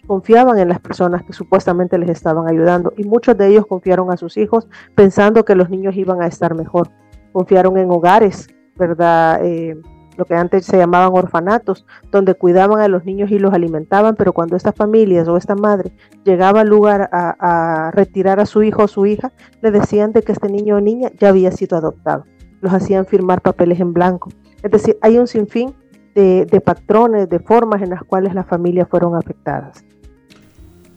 confiaban 0.08 0.58
en 0.60 0.70
las 0.70 0.80
personas 0.80 1.24
que 1.24 1.34
supuestamente 1.34 1.98
les 1.98 2.10
estaban 2.10 2.48
ayudando 2.48 2.94
y 2.98 3.04
muchos 3.04 3.38
de 3.38 3.48
ellos 3.48 3.66
confiaron 3.66 4.12
a 4.12 4.18
sus 4.18 4.38
hijos 4.38 4.68
pensando 4.96 5.44
que 5.46 5.56
los 5.56 5.70
niños 5.70 5.96
iban 5.96 6.22
a 6.22 6.28
estar 6.28 6.56
mejor 6.56 6.90
confiaron 7.32 7.78
en 7.78 7.92
hogares, 7.92 8.48
¿verdad? 8.76 9.40
Eh, 9.44 9.80
lo 10.20 10.26
que 10.26 10.36
antes 10.36 10.66
se 10.66 10.78
llamaban 10.78 11.12
orfanatos, 11.14 11.86
donde 12.12 12.36
cuidaban 12.36 12.82
a 12.82 12.88
los 12.88 13.06
niños 13.06 13.32
y 13.32 13.40
los 13.40 13.54
alimentaban, 13.54 14.16
pero 14.16 14.34
cuando 14.34 14.56
estas 14.56 14.76
familias 14.76 15.28
o 15.28 15.38
esta 15.38 15.56
madre 15.56 15.94
llegaba 16.26 16.62
al 16.62 16.68
lugar 16.68 17.10
a, 17.12 17.92
retirar 17.94 18.40
a 18.40 18.46
su 18.46 18.62
hijo 18.62 18.84
o 18.84 18.88
su 18.88 19.06
hija, 19.06 19.32
le 19.62 19.72
decían 19.72 20.12
de 20.12 20.22
que 20.22 20.34
este 20.34 20.50
niño 20.50 20.76
o 20.76 20.82
niña 20.82 21.10
ya 21.18 21.30
había 21.30 21.52
sido 21.52 21.78
adoptado. 21.78 22.26
Los 22.62 22.74
hacían 22.74 23.06
firmar 23.06 23.42
papeles 23.42 23.80
en 23.80 23.94
blanco. 23.94 24.30
Es 24.62 24.72
decir, 24.72 24.98
hay 25.02 25.18
un 25.18 25.28
sinfín 25.28 25.74
de, 26.14 26.62
patrones, 26.64 27.30
de 27.30 27.40
formas 27.40 27.82
en 27.82 27.92
las 27.92 28.04
cuales 28.04 28.36
las 28.36 28.46
familias 28.46 28.90
fueron 28.90 29.16
afectadas. 29.16 29.86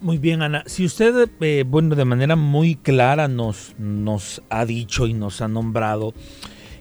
Muy 0.01 0.19
bien, 0.19 0.43
Ana. 0.43 0.65
Si 0.67 0.85
usted, 0.85 1.31
eh, 1.41 1.65
bueno, 1.65 1.95
de 1.95 2.05
manera 2.05 2.35
muy 2.35 2.75
clara 2.75 3.29
nos 3.29 4.43
ha 4.51 4.65
dicho 4.65 5.07
y 5.07 5.15
nos 5.15 5.41
ha 5.41 5.47
nombrado 5.47 6.13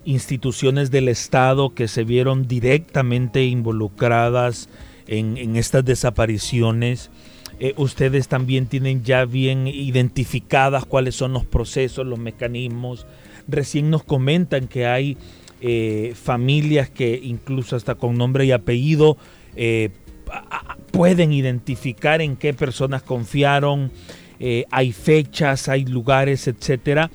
instituciones 0.06 0.92
del 0.92 1.08
Estado 1.08 1.74
que 1.74 1.88
se 1.88 2.04
vieron 2.04 2.48
directamente 2.48 3.46
involucradas 3.46 4.70
en, 5.08 5.56
estas 5.56 5.84
desapariciones, 5.84 7.10
eh, 7.60 7.74
ustedes 7.78 8.28
también 8.28 8.68
tienen 8.68 9.04
ya 9.04 9.26
bien 9.26 9.68
identificadas 9.68 10.86
cuáles 10.86 11.16
son 11.16 11.34
los 11.34 11.46
procesos, 11.46 12.06
los 12.06 12.20
mecanismos. 12.20 13.06
Recién 13.48 13.90
nos 13.90 14.04
comentan 14.04 14.68
que 14.68 14.86
hay 14.86 15.18
eh, 15.60 16.14
familias 16.16 16.90
que 16.90 17.20
incluso 17.22 17.76
hasta 17.76 17.96
con 17.96 18.18
nombre 18.18 18.46
y 18.46 18.52
apellido 18.52 19.18
pueden 20.92 21.32
identificar 21.32 22.22
en 22.22 22.36
qué 22.36 22.54
personas 22.54 23.02
confiaron, 23.02 23.92
eh, 24.40 24.66
hay 24.72 24.92
fechas, 24.92 25.70
hay 25.70 25.86
lugares, 25.86 26.48
etcétera. 26.48 27.12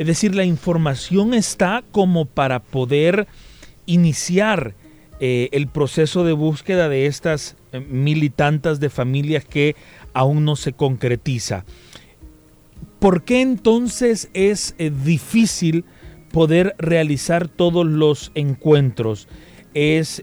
Es 0.00 0.06
decir, 0.06 0.34
la 0.34 0.44
información 0.46 1.34
está 1.34 1.84
como 1.92 2.24
para 2.24 2.62
poder 2.62 3.28
iniciar 3.84 4.74
eh, 5.20 5.50
el 5.52 5.68
proceso 5.68 6.24
de 6.24 6.32
búsqueda 6.32 6.88
de 6.88 7.04
estas 7.04 7.58
eh, 7.72 7.80
militantas 7.80 8.80
de 8.80 8.88
familias 8.88 9.44
que 9.44 9.76
aún 10.14 10.46
no 10.46 10.56
se 10.56 10.72
concretiza. 10.72 11.66
¿Por 12.98 13.24
qué 13.24 13.42
entonces 13.42 14.30
es 14.32 14.74
difícil 15.04 15.84
poder 16.32 16.74
realizar 16.78 17.48
todos 17.48 17.84
los 17.84 18.32
encuentros? 18.34 19.28
Es, 19.74 20.22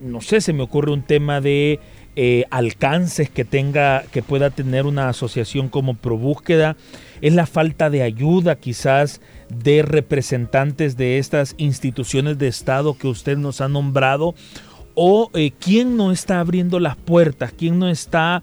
no 0.00 0.22
sé, 0.22 0.40
se 0.40 0.54
me 0.54 0.62
ocurre 0.62 0.90
un 0.90 1.02
tema 1.02 1.42
de 1.42 1.80
eh, 2.14 2.44
alcances 2.50 3.30
que 3.30 3.46
tenga, 3.46 4.02
que 4.12 4.22
pueda 4.22 4.50
tener 4.50 4.84
una 4.84 5.08
asociación 5.08 5.70
como 5.70 5.94
ProBúsqueda, 5.94 6.76
es 7.22 7.32
la 7.32 7.46
falta 7.46 7.88
de 7.88 8.02
ayuda 8.02 8.56
quizás 8.56 9.22
de 9.48 9.80
representantes 9.80 10.98
de 10.98 11.16
estas 11.16 11.54
instituciones 11.56 12.36
de 12.36 12.48
Estado 12.48 12.98
que 12.98 13.08
usted 13.08 13.38
nos 13.38 13.62
ha 13.62 13.68
nombrado, 13.68 14.34
o 14.94 15.30
eh, 15.32 15.52
quién 15.58 15.96
no 15.96 16.12
está 16.12 16.40
abriendo 16.40 16.80
las 16.80 16.96
puertas, 16.96 17.54
quién 17.56 17.78
no 17.78 17.88
está 17.88 18.42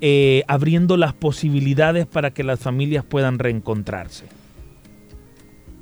eh, 0.00 0.44
abriendo 0.46 0.96
las 0.96 1.12
posibilidades 1.12 2.06
para 2.06 2.30
que 2.30 2.44
las 2.44 2.60
familias 2.60 3.04
puedan 3.04 3.40
reencontrarse. 3.40 4.26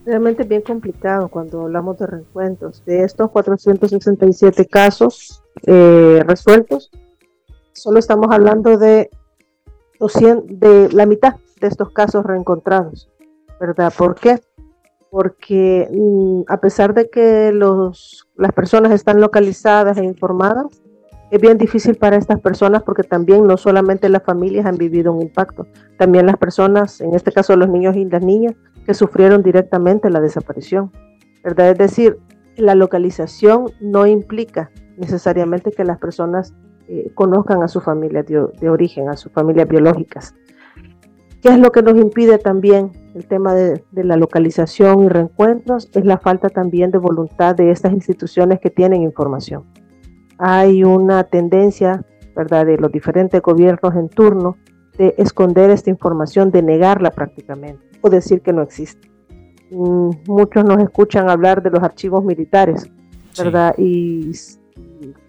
Realmente 0.07 0.45
bien 0.45 0.63
complicado 0.63 1.29
cuando 1.29 1.63
hablamos 1.63 1.99
de 1.99 2.07
reencuentros. 2.07 2.83
De 2.87 3.03
estos 3.05 3.31
467 3.31 4.65
casos 4.65 5.43
resueltos, 5.67 6.91
solo 7.77 7.99
estamos 7.99 8.29
hablando 8.31 8.77
de, 8.79 9.11
200, 10.01 10.59
de 10.59 10.89
la 10.93 11.07
mitad 11.07 11.37
de 11.61 11.69
estos 11.69 11.91
casos 11.91 12.25
reencontrados, 12.25 13.09
¿verdad? 13.61 13.93
¿Por 13.97 14.15
qué? 14.17 14.41
Porque 15.11 15.89
mm, 15.93 16.43
a 16.49 16.59
pesar 16.59 16.95
de 16.95 17.09
que 17.09 17.53
los, 17.53 18.27
las 18.37 18.53
personas 18.53 18.93
están 18.93 19.21
localizadas 19.21 19.99
e 19.99 20.05
informadas, 20.05 20.67
es 21.31 21.41
bien 21.41 21.59
difícil 21.59 21.97
para 21.97 22.17
estas 22.17 22.41
personas 22.41 22.83
porque 22.83 23.03
también 23.03 23.47
no 23.47 23.57
solamente 23.57 24.09
las 24.09 24.23
familias 24.23 24.67
han 24.67 24.77
vivido 24.77 25.13
un 25.13 25.23
impacto, 25.23 25.67
también 25.99 26.27
las 26.27 26.37
personas, 26.37 27.01
en 27.01 27.15
este 27.15 27.33
caso 27.33 27.57
los 27.57 27.69
niños 27.69 27.97
y 27.97 28.05
las 28.05 28.23
niñas, 28.23 28.55
que 28.85 28.95
sufrieron 28.95 29.43
directamente 29.43 30.09
la 30.09 30.21
desaparición, 30.21 30.93
¿verdad? 31.43 31.71
Es 31.71 31.79
decir, 31.79 32.19
la 32.57 32.75
localización 32.75 33.73
no 33.81 34.07
implica 34.07 34.71
necesariamente 34.97 35.73
que 35.73 35.85
las 35.85 35.99
personas 35.99 36.55
eh, 36.89 37.11
conozcan 37.15 37.63
a 37.63 37.69
su 37.69 37.81
familia 37.81 38.23
de, 38.23 38.69
origen, 38.69 39.09
a 39.09 39.17
sus 39.17 39.33
familias 39.33 39.69
biológicas. 39.69 40.35
¿Qué 41.43 41.49
es 41.49 41.59
lo 41.59 41.71
que 41.73 41.83
nos 41.83 41.97
impide 41.97 42.39
también 42.39 42.93
el 43.15 43.27
tema 43.27 43.55
de, 43.55 43.83
la 43.93 44.17
localización 44.17 45.05
y 45.05 45.09
reencuentros? 45.09 45.91
Es 45.95 46.05
la 46.05 46.19
falta 46.19 46.49
también 46.49 46.91
de 46.91 46.99
voluntad 46.99 47.57
de 47.57 47.71
estas 47.71 47.93
instituciones 47.93 48.61
que 48.61 48.71
tienen 48.71 49.03
información. 49.03 49.65
Hay 50.39 50.85
una 50.85 51.25
tendencia, 51.25 52.05
¿verdad?, 52.35 52.67
de 52.67 52.79
los 52.79 52.93
diferentes 52.93 53.43
gobiernos 53.43 53.95
en 53.97 54.09
turno 54.09 54.57
de 54.97 55.15
esconder 55.19 55.71
esta 55.71 55.91
información, 55.91 56.51
de 56.51 56.63
negarla 56.63 57.11
prácticamente 57.11 57.85
o 58.01 58.11
decir 58.11 58.43
que 58.43 58.53
no 58.53 58.63
existe. 58.63 59.11
Mm, 59.71 60.11
muchos 60.29 60.65
nos 60.65 60.81
escuchan 60.81 61.29
hablar 61.29 61.63
de 61.63 61.71
los 61.71 61.83
archivos 61.83 62.25
militares, 62.25 62.89
¿verdad? 63.37 63.75
Y 63.77 64.31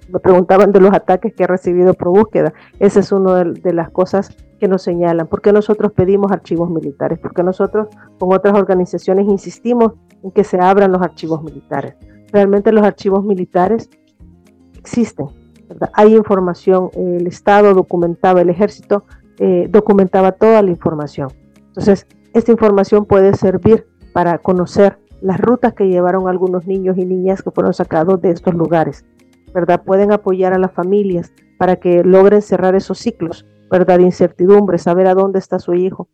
me 0.09 0.19
preguntaban 0.19 0.71
de 0.71 0.79
los 0.79 0.93
ataques 0.93 1.33
que 1.33 1.43
ha 1.43 1.47
recibido 1.47 1.93
por 1.93 2.09
búsqueda. 2.09 2.53
Esa 2.79 2.99
es 2.99 3.11
una 3.11 3.43
de, 3.43 3.73
las 3.73 3.89
cosas 3.91 4.35
que 4.59 4.67
nos 4.67 4.81
señalan. 4.81 5.27
¿Por 5.27 5.41
qué 5.41 5.51
nosotros 5.51 5.91
pedimos 5.91 6.31
archivos 6.31 6.69
militares? 6.69 7.19
Porque 7.19 7.43
nosotros 7.43 7.87
con 8.19 8.33
otras 8.33 8.55
organizaciones 8.57 9.27
insistimos 9.27 9.93
en 10.23 10.31
que 10.31 10.43
se 10.43 10.59
abran 10.59 10.91
los 10.91 11.01
archivos 11.01 11.43
militares. 11.43 11.95
Realmente 12.31 12.71
los 12.71 12.85
archivos 12.85 13.23
militares 13.23 13.89
existen. 14.77 15.27
Hay 15.93 16.15
información, 16.15 16.89
el 16.95 17.27
Estado 17.27 17.73
documentaba, 17.73 18.41
el 18.41 18.49
ejército 18.49 19.03
eh, 19.39 19.67
documentaba 19.69 20.31
toda 20.31 20.61
la 20.61 20.69
información. 20.69 21.29
Entonces, 21.67 22.07
esta 22.33 22.51
información 22.51 23.05
puede 23.05 23.33
servir 23.35 23.85
para 24.13 24.37
conocer 24.39 24.97
las 25.21 25.39
rutas 25.39 25.73
que 25.73 25.87
llevaron 25.87 26.27
algunos 26.27 26.67
niños 26.67 26.97
y 26.97 27.05
niñas 27.05 27.41
que 27.41 27.51
fueron 27.51 27.73
sacados 27.73 28.21
de 28.21 28.31
estos 28.31 28.53
lugares, 28.53 29.05
¿verdad? 29.53 29.83
Pueden 29.83 30.11
apoyar 30.11 30.53
a 30.53 30.59
las 30.59 30.71
familias 30.71 31.33
para 31.57 31.77
que 31.77 32.03
logren 32.03 32.41
cerrar 32.41 32.75
esos 32.75 32.99
ciclos, 32.99 33.45
¿verdad? 33.69 33.97
De 33.97 34.03
incertidumbre, 34.03 34.77
saber 34.77 35.07
a 35.07 35.15
dónde 35.15 35.39
está 35.39 35.59
su 35.59 35.73
hijo. 35.73 36.07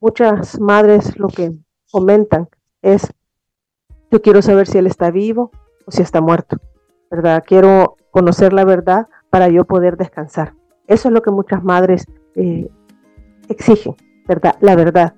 Muchas 0.00 0.60
madres 0.60 1.18
lo 1.18 1.28
que 1.28 1.52
comentan 1.90 2.48
es, 2.82 3.12
yo 4.10 4.22
quiero 4.22 4.42
saber 4.42 4.66
si 4.66 4.78
él 4.78 4.86
está 4.86 5.10
vivo 5.10 5.50
o 5.86 5.90
si 5.90 6.02
está 6.02 6.20
muerto, 6.20 6.58
¿verdad? 7.10 7.42
Quiero 7.46 7.96
conocer 8.10 8.52
la 8.52 8.64
verdad 8.64 9.08
para 9.30 9.48
yo 9.48 9.64
poder 9.64 9.96
descansar. 9.96 10.54
Eso 10.86 11.08
es 11.08 11.14
lo 11.14 11.22
que 11.22 11.30
muchas 11.30 11.62
madres 11.62 12.06
eh, 12.34 12.68
exigen, 13.48 13.94
¿verdad? 14.26 14.56
La 14.60 14.74
verdad. 14.74 15.14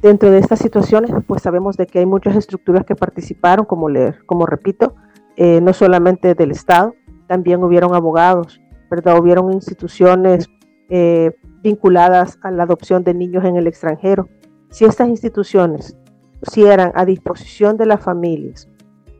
Dentro 0.00 0.30
de 0.30 0.38
estas 0.38 0.58
situaciones, 0.58 1.12
pues 1.26 1.42
sabemos 1.42 1.76
de 1.76 1.86
que 1.86 2.00
hay 2.00 2.06
muchas 2.06 2.34
estructuras 2.34 2.84
que 2.84 2.96
participaron, 2.96 3.64
como, 3.64 3.88
leer, 3.88 4.24
como 4.26 4.46
repito, 4.46 4.96
eh, 5.36 5.60
no 5.60 5.72
solamente 5.72 6.34
del 6.34 6.50
Estado, 6.50 6.94
también 7.26 7.62
hubieron 7.62 7.94
abogados, 7.94 8.60
¿verdad? 8.90 9.18
Hubieron 9.18 9.52
instituciones 9.52 10.48
eh, 10.90 11.32
vinculadas 11.62 12.38
a 12.42 12.50
la 12.50 12.64
adopción 12.64 13.04
de 13.04 13.14
niños 13.14 13.44
en 13.44 13.56
el 13.56 13.66
extranjero. 13.66 14.28
Si 14.70 14.84
estas 14.84 15.08
instituciones 15.08 15.96
pusieran 16.40 16.92
a 16.94 17.04
disposición 17.04 17.76
de 17.76 17.86
las 17.86 18.02
familias 18.02 18.68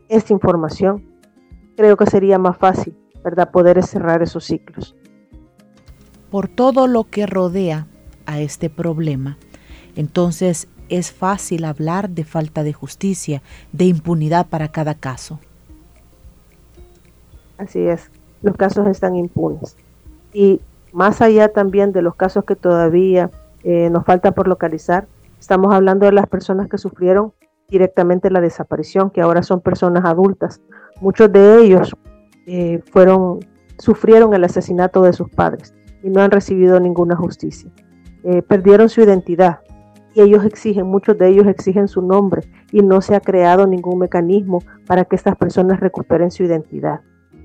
esta 0.09 0.33
información, 0.33 1.07
creo 1.77 1.97
que 1.97 2.07
sería 2.07 2.39
más 2.39 2.59
fácil, 2.59 2.95
¿verdad?, 3.25 3.51
poder 3.51 3.83
cerrar 3.83 4.23
esos 4.23 4.45
ciclos. 4.45 4.95
Por 6.31 6.49
todo 6.49 6.87
lo 6.87 7.05
que 7.05 7.27
rodea 7.27 7.87
a 8.27 8.41
este 8.41 8.69
problema, 8.69 9.39
entonces 9.97 10.69
es 10.89 11.13
fácil 11.13 11.65
hablar 11.65 12.11
de 12.11 12.25
falta 12.25 12.63
de 12.63 12.75
justicia, 12.75 13.43
de 13.73 13.87
impunidad 13.87 14.49
para 14.49 14.69
cada 14.69 14.95
caso. 14.95 15.41
Así 17.63 17.87
es, 17.87 18.11
los 18.43 18.57
casos 18.57 18.89
están 18.89 19.15
impunes. 19.15 19.77
Y 20.33 20.61
más 20.93 21.23
allá 21.23 21.49
también 21.53 21.93
de 21.93 22.03
los 22.03 22.17
casos 22.17 22.45
que 22.45 22.57
todavía 22.57 23.31
eh, 23.63 23.89
nos 23.91 24.05
falta 24.05 24.33
por 24.33 24.49
localizar, 24.49 25.07
estamos 25.39 25.73
hablando 25.73 26.07
de 26.07 26.13
las 26.13 26.27
personas 26.27 26.69
que 26.69 26.77
sufrieron 26.77 27.33
directamente 27.69 28.31
la 28.31 28.41
desaparición, 28.41 29.11
que 29.11 29.21
ahora 29.21 29.45
son 29.45 29.61
personas 29.61 30.05
adultas. 30.05 30.61
Muchos 31.01 31.33
de 31.33 31.61
ellos 31.61 31.95
eh, 32.47 32.81
fueron, 32.91 33.39
sufrieron 33.79 34.35
el 34.35 34.43
asesinato 34.43 35.03
de 35.03 35.13
sus 35.13 35.31
padres 35.31 35.73
y 36.03 36.11
no 36.11 36.21
han 36.21 36.33
recibido 36.33 36.81
ninguna 36.81 37.15
justicia. 37.15 37.71
Eh, 38.25 38.43
perdieron 38.43 38.89
su 38.89 39.03
identidad, 39.03 39.61
y 40.15 40.21
ellos 40.21 40.45
exigen, 40.45 40.87
muchos 40.87 41.17
de 41.17 41.29
ellos 41.29 41.47
exigen 41.47 41.87
su 41.87 42.03
nombre 42.03 42.43
y 42.73 42.83
no 42.83 43.01
se 43.01 43.15
ha 43.15 43.21
creado 43.21 43.67
ningún 43.67 44.01
mecanismo 44.01 44.63
para 44.87 45.05
que 45.05 45.17
estas 45.17 45.37
personas 45.37 45.81
recuperen 45.81 46.31
su 46.31 46.43
identidad. 46.43 47.01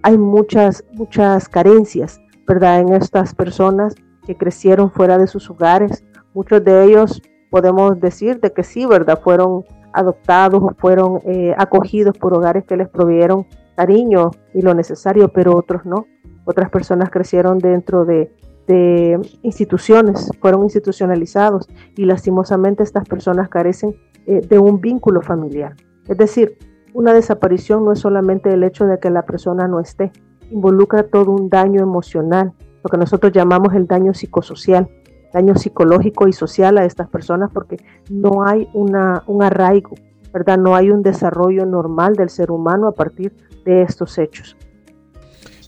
Hay 0.07 0.17
muchas, 0.17 0.85
muchas 0.93 1.49
carencias, 1.49 2.21
¿verdad?, 2.47 2.79
en 2.79 2.93
estas 2.93 3.35
personas 3.35 3.93
que 4.25 4.37
crecieron 4.37 4.89
fuera 4.89 5.17
de 5.17 5.27
sus 5.27 5.49
hogares. 5.49 6.05
Muchos 6.33 6.63
de 6.63 6.85
ellos 6.85 7.21
podemos 7.51 7.99
decir 7.99 8.39
de 8.39 8.53
que 8.53 8.63
sí, 8.63 8.85
¿verdad?, 8.85 9.19
fueron 9.21 9.65
adoptados 9.91 10.63
o 10.63 10.73
fueron 10.77 11.19
eh, 11.25 11.53
acogidos 11.57 12.17
por 12.17 12.33
hogares 12.33 12.63
que 12.63 12.77
les 12.77 12.87
provieron 12.87 13.47
cariño 13.75 14.31
y 14.53 14.61
lo 14.61 14.73
necesario, 14.73 15.27
pero 15.27 15.57
otros 15.57 15.85
no. 15.85 16.05
Otras 16.45 16.69
personas 16.69 17.09
crecieron 17.09 17.59
dentro 17.59 18.05
de 18.05 18.31
de 18.65 19.19
instituciones, 19.43 20.29
fueron 20.39 20.63
institucionalizados 20.63 21.67
y 21.95 22.05
lastimosamente 22.05 22.83
estas 22.83 23.07
personas 23.07 23.49
carecen 23.49 23.95
eh, 24.25 24.41
de 24.41 24.59
un 24.59 24.79
vínculo 24.79 25.21
familiar. 25.21 25.75
Es 26.07 26.17
decir, 26.17 26.57
una 26.97 27.13
desaparición 27.13 27.85
no 27.85 27.91
es 27.91 27.99
solamente 27.99 28.51
el 28.51 28.63
hecho 28.63 28.87
de 28.87 28.97
que 28.97 29.11
la 29.11 29.21
persona 29.21 29.67
no 29.67 29.79
esté, 29.79 30.11
involucra 30.49 31.03
todo 31.03 31.29
un 31.29 31.47
daño 31.47 31.79
emocional, 31.79 32.53
lo 32.83 32.89
que 32.89 32.97
nosotros 32.97 33.31
llamamos 33.31 33.75
el 33.75 33.85
daño 33.85 34.15
psicosocial, 34.15 34.89
daño 35.31 35.55
psicológico 35.55 36.27
y 36.27 36.33
social 36.33 36.75
a 36.79 36.85
estas 36.85 37.07
personas 37.07 37.51
porque 37.53 37.77
no 38.09 38.43
hay 38.47 38.67
una, 38.73 39.21
un 39.27 39.43
arraigo, 39.43 39.93
¿verdad? 40.33 40.57
No 40.57 40.75
hay 40.75 40.89
un 40.89 41.03
desarrollo 41.03 41.67
normal 41.67 42.15
del 42.15 42.29
ser 42.29 42.49
humano 42.49 42.87
a 42.87 42.93
partir 42.93 43.31
de 43.63 43.83
estos 43.83 44.17
hechos. 44.17 44.57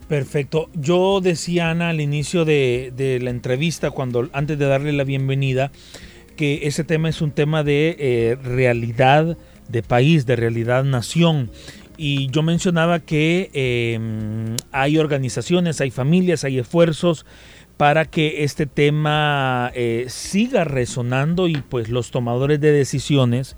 Perfecto. 0.07 0.69
Yo 0.73 1.21
decía, 1.21 1.69
Ana, 1.69 1.89
al 1.89 2.01
inicio 2.01 2.43
de, 2.43 3.19
la 3.21 3.29
entrevista, 3.29 3.91
cuando 3.91 4.27
antes 4.33 4.57
de 4.57 4.65
darle 4.65 4.93
la 4.93 5.03
bienvenida, 5.03 5.71
que 6.35 6.61
ese 6.63 6.83
tema 6.83 7.07
es 7.07 7.21
un 7.21 7.29
tema 7.29 7.63
de 7.63 7.95
eh, 7.99 8.37
realidad 8.41 9.37
de 9.69 9.83
país, 9.83 10.25
de 10.25 10.35
realidad 10.35 10.83
nación. 10.83 11.49
Y 11.97 12.27
yo 12.27 12.43
mencionaba 12.43 12.99
que 12.99 13.49
em, 13.53 14.55
hay 14.71 14.97
organizaciones, 14.97 15.81
hay 15.81 15.91
familias, 15.91 16.43
hay 16.43 16.59
esfuerzos 16.59 17.25
para 17.77 18.05
que 18.05 18.43
este 18.43 18.65
tema 18.65 19.71
eh, 19.73 20.05
siga 20.09 20.63
resonando 20.63 21.47
y 21.47 21.55
pues 21.57 21.89
los 21.89 22.11
tomadores 22.11 22.59
de 22.59 22.71
decisiones 22.71 23.55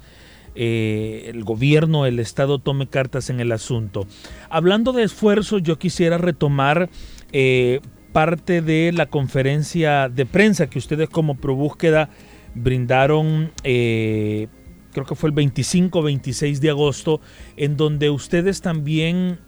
eh, 0.54 1.26
el 1.28 1.44
gobierno, 1.44 2.06
el 2.06 2.20
Estado 2.20 2.60
tome 2.60 2.88
cartas 2.88 3.30
en 3.30 3.40
el 3.40 3.52
asunto. 3.52 4.06
Hablando 4.50 4.92
de 4.92 5.04
esfuerzos, 5.04 5.64
yo 5.64 5.80
quisiera 5.80 6.18
retomar 6.18 6.90
eh, 7.32 7.80
parte 8.12 8.62
de 8.62 8.92
la 8.92 9.06
conferencia 9.06 10.10
de 10.10 10.26
prensa 10.26 10.70
que 10.70 10.80
ustedes 10.80 11.10
como 11.10 11.38
ProBúsqueda 11.38 12.10
brindaron, 12.54 13.52
creo 14.92 15.06
que 15.06 15.16
fue 15.16 15.30
el 15.30 15.36
25-26 15.36 16.60
de 16.60 16.70
agosto, 16.70 17.22
en 17.58 17.78
donde 17.78 18.10
ustedes 18.10 18.62
también 18.62 19.40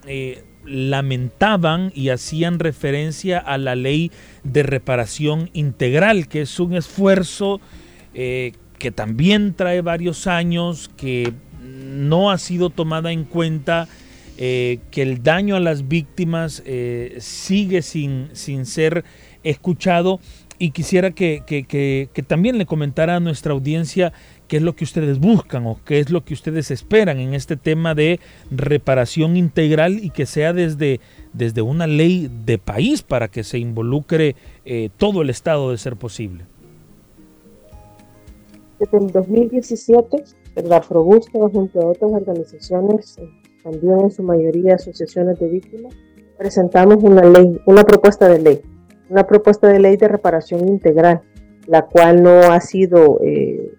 lamentaban 0.65 1.91
y 1.93 2.09
hacían 2.09 2.59
referencia 2.59 3.39
a 3.39 3.57
la 3.57 3.75
ley 3.75 4.11
de 4.43 4.63
reparación 4.63 5.49
integral, 5.53 6.27
que 6.27 6.41
es 6.41 6.59
un 6.59 6.75
esfuerzo 6.75 7.59
que 8.13 8.91
también 8.91 9.53
trae 9.53 9.81
varios 9.81 10.27
años, 10.27 10.91
que 10.97 11.33
no 11.63 12.31
ha 12.31 12.37
sido 12.37 12.69
tomada 12.69 13.11
en 13.11 13.23
cuenta, 13.23 13.87
eh, 14.37 14.79
que 14.91 15.03
el 15.03 15.23
daño 15.23 15.55
a 15.55 15.59
las 15.59 15.87
víctimas 15.87 16.63
eh, 16.65 17.15
sigue 17.19 17.81
sin, 17.81 18.29
sin 18.33 18.65
ser 18.65 19.05
escuchado. 19.43 20.19
Y 20.59 20.71
quisiera 20.71 21.11
que, 21.11 21.43
que, 21.45 22.23
también 22.27 22.57
le 22.57 22.65
comentara 22.65 23.15
a 23.15 23.19
nuestra 23.19 23.53
audiencia 23.53 24.13
qué 24.53 24.57
es 24.57 24.63
lo 24.63 24.75
que 24.75 24.83
ustedes 24.83 25.19
buscan 25.19 25.65
o 25.65 25.79
qué 25.83 25.97
es 25.97 26.11
lo 26.11 26.23
que 26.23 26.35
ustedes 26.35 26.69
esperan 26.69 27.17
en 27.17 27.33
este 27.33 27.57
tema 27.57 27.95
de 27.95 28.19
reparación 28.51 29.35
integral 29.35 29.97
y 29.97 30.11
que 30.11 30.27
sea 30.27 30.53
desde, 30.53 30.99
desde 31.33 31.63
una 31.63 31.87
ley 31.87 32.29
de 32.45 32.59
país 32.59 33.01
para 33.01 33.29
que 33.29 33.43
se 33.43 33.57
involucre 33.57 34.35
eh, 34.63 34.91
todo 34.95 35.23
el 35.23 35.31
Estado 35.31 35.71
de 35.71 35.79
ser 35.79 35.95
posible. 35.95 36.45
Desde 38.77 38.95
el 38.95 39.07
2017, 39.07 40.23
la 40.65 40.81
ProBúsqueda 40.81 41.49
junto 41.49 41.81
a 41.81 41.87
otras 41.87 42.11
organizaciones, 42.11 43.17
también 43.63 44.01
en 44.01 44.11
su 44.11 44.21
mayoría 44.21 44.75
asociaciones 44.75 45.39
de 45.39 45.47
víctimas, 45.49 45.95
presentamos 46.37 47.03
una 47.03 47.23
ley, 47.23 47.59
una 47.65 47.83
propuesta 47.83 48.29
de 48.29 48.37
ley, 48.37 48.61
una 49.09 49.25
propuesta 49.25 49.67
de 49.67 49.79
ley 49.79 49.97
de 49.97 50.09
reparación 50.09 50.67
integral, 50.67 51.23
la 51.65 51.87
cual 51.87 52.21
no 52.21 52.51
ha 52.51 52.61
sido 52.61 53.19
eh, 53.23 53.73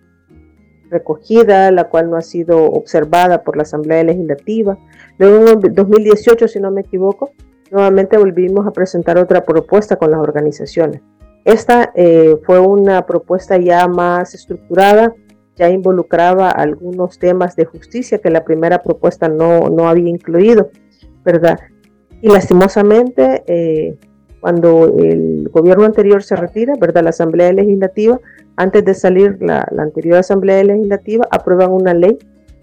recogida, 0.90 1.70
la 1.70 1.84
cual 1.84 2.10
no 2.10 2.16
ha 2.16 2.22
sido 2.22 2.64
observada 2.64 3.42
por 3.42 3.56
la 3.56 3.62
Asamblea 3.62 4.02
Legislativa. 4.04 4.78
Luego 5.18 5.48
en 5.48 5.74
2018, 5.74 6.48
si 6.48 6.60
no 6.60 6.70
me 6.70 6.82
equivoco, 6.82 7.30
nuevamente 7.70 8.16
volvimos 8.16 8.66
a 8.66 8.72
presentar 8.72 9.18
otra 9.18 9.44
propuesta 9.44 9.96
con 9.96 10.10
las 10.10 10.20
organizaciones. 10.20 11.02
Esta 11.44 11.92
eh, 11.94 12.36
fue 12.44 12.58
una 12.58 13.04
propuesta 13.04 13.58
ya 13.58 13.86
más 13.86 14.34
estructurada, 14.34 15.14
ya 15.56 15.68
involucraba 15.68 16.50
algunos 16.50 17.18
temas 17.18 17.54
de 17.54 17.64
justicia 17.64 18.18
que 18.18 18.30
la 18.30 18.44
primera 18.44 18.82
propuesta 18.82 19.28
no, 19.28 19.68
no 19.68 19.88
había 19.88 20.08
incluido, 20.08 20.70
¿verdad? 21.24 21.58
Y 22.22 22.28
lastimosamente, 22.28 23.44
eh, 23.46 23.98
cuando 24.40 24.96
el 24.98 25.48
gobierno 25.50 25.84
anterior 25.84 26.22
se 26.22 26.36
retira, 26.36 26.74
¿verdad? 26.78 27.04
La 27.04 27.10
Asamblea 27.10 27.52
Legislativa, 27.52 28.20
antes 28.56 28.84
de 28.84 28.94
salir 28.94 29.38
la, 29.40 29.66
la 29.70 29.82
anterior 29.82 30.18
Asamblea 30.18 30.62
Legislativa, 30.64 31.26
aprueban 31.30 31.72
una 31.72 31.94
ley, 31.94 32.18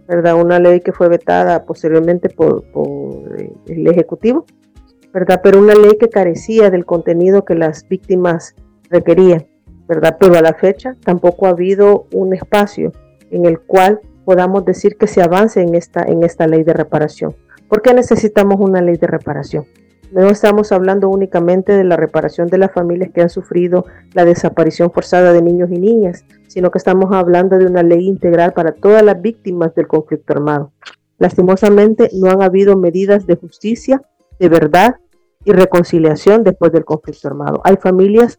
¿verdad? 0.07 0.41
Una 0.41 0.59
ley 0.59 0.81
que 0.81 0.91
fue 0.91 1.09
vetada 1.09 1.65
posteriormente 1.65 2.29
por, 2.29 2.63
por 2.71 3.39
eh, 3.39 3.51
el 3.67 3.87
Ejecutivo, 3.87 4.45
¿verdad? 5.13 5.41
Pero 5.43 5.59
una 5.59 5.75
ley 5.75 5.97
que 5.99 6.09
carecía 6.09 6.69
del 6.69 6.85
contenido 6.85 7.45
que 7.45 7.55
las 7.55 7.87
víctimas 7.87 8.55
requería, 8.89 9.45
¿verdad? 9.87 10.17
Pero 10.19 10.35
a 10.35 10.41
la 10.41 10.53
fecha 10.53 10.95
tampoco 11.03 11.47
ha 11.47 11.49
habido 11.49 12.07
un 12.13 12.33
espacio 12.33 12.91
en 13.29 13.45
el 13.45 13.59
cual 13.59 13.99
podamos 14.25 14.65
decir 14.65 14.97
que 14.97 15.07
se 15.07 15.21
avance 15.21 15.61
en 15.61 15.75
esta, 15.75 16.03
en 16.03 16.23
esta 16.23 16.47
ley 16.47 16.63
de 16.63 16.73
reparación. 16.73 17.35
¿Por 17.67 17.81
qué 17.81 17.93
necesitamos 17.93 18.59
una 18.59 18.81
ley 18.81 18.97
de 18.97 19.07
reparación? 19.07 19.65
No 20.11 20.27
estamos 20.27 20.73
hablando 20.73 21.07
únicamente 21.07 21.71
de 21.71 21.85
la 21.85 21.95
reparación 21.95 22.47
de 22.47 22.57
las 22.57 22.73
familias 22.73 23.11
que 23.13 23.21
han 23.21 23.29
sufrido 23.29 23.85
la 24.13 24.25
desaparición 24.25 24.91
forzada 24.91 25.31
de 25.31 25.41
niños 25.41 25.69
y 25.71 25.79
niñas, 25.79 26.25
sino 26.47 26.69
que 26.69 26.79
estamos 26.79 27.13
hablando 27.13 27.57
de 27.57 27.65
una 27.65 27.81
ley 27.81 28.07
integral 28.07 28.51
para 28.51 28.73
todas 28.73 29.03
las 29.03 29.21
víctimas 29.21 29.73
del 29.73 29.87
conflicto 29.87 30.33
armado. 30.33 30.73
Lastimosamente, 31.17 32.09
no 32.13 32.29
han 32.29 32.41
habido 32.41 32.75
medidas 32.75 33.25
de 33.25 33.37
justicia, 33.37 34.01
de 34.37 34.49
verdad 34.49 34.97
y 35.45 35.53
reconciliación 35.53 36.43
después 36.43 36.73
del 36.73 36.83
conflicto 36.83 37.29
armado. 37.29 37.61
Hay 37.63 37.77
familias 37.77 38.37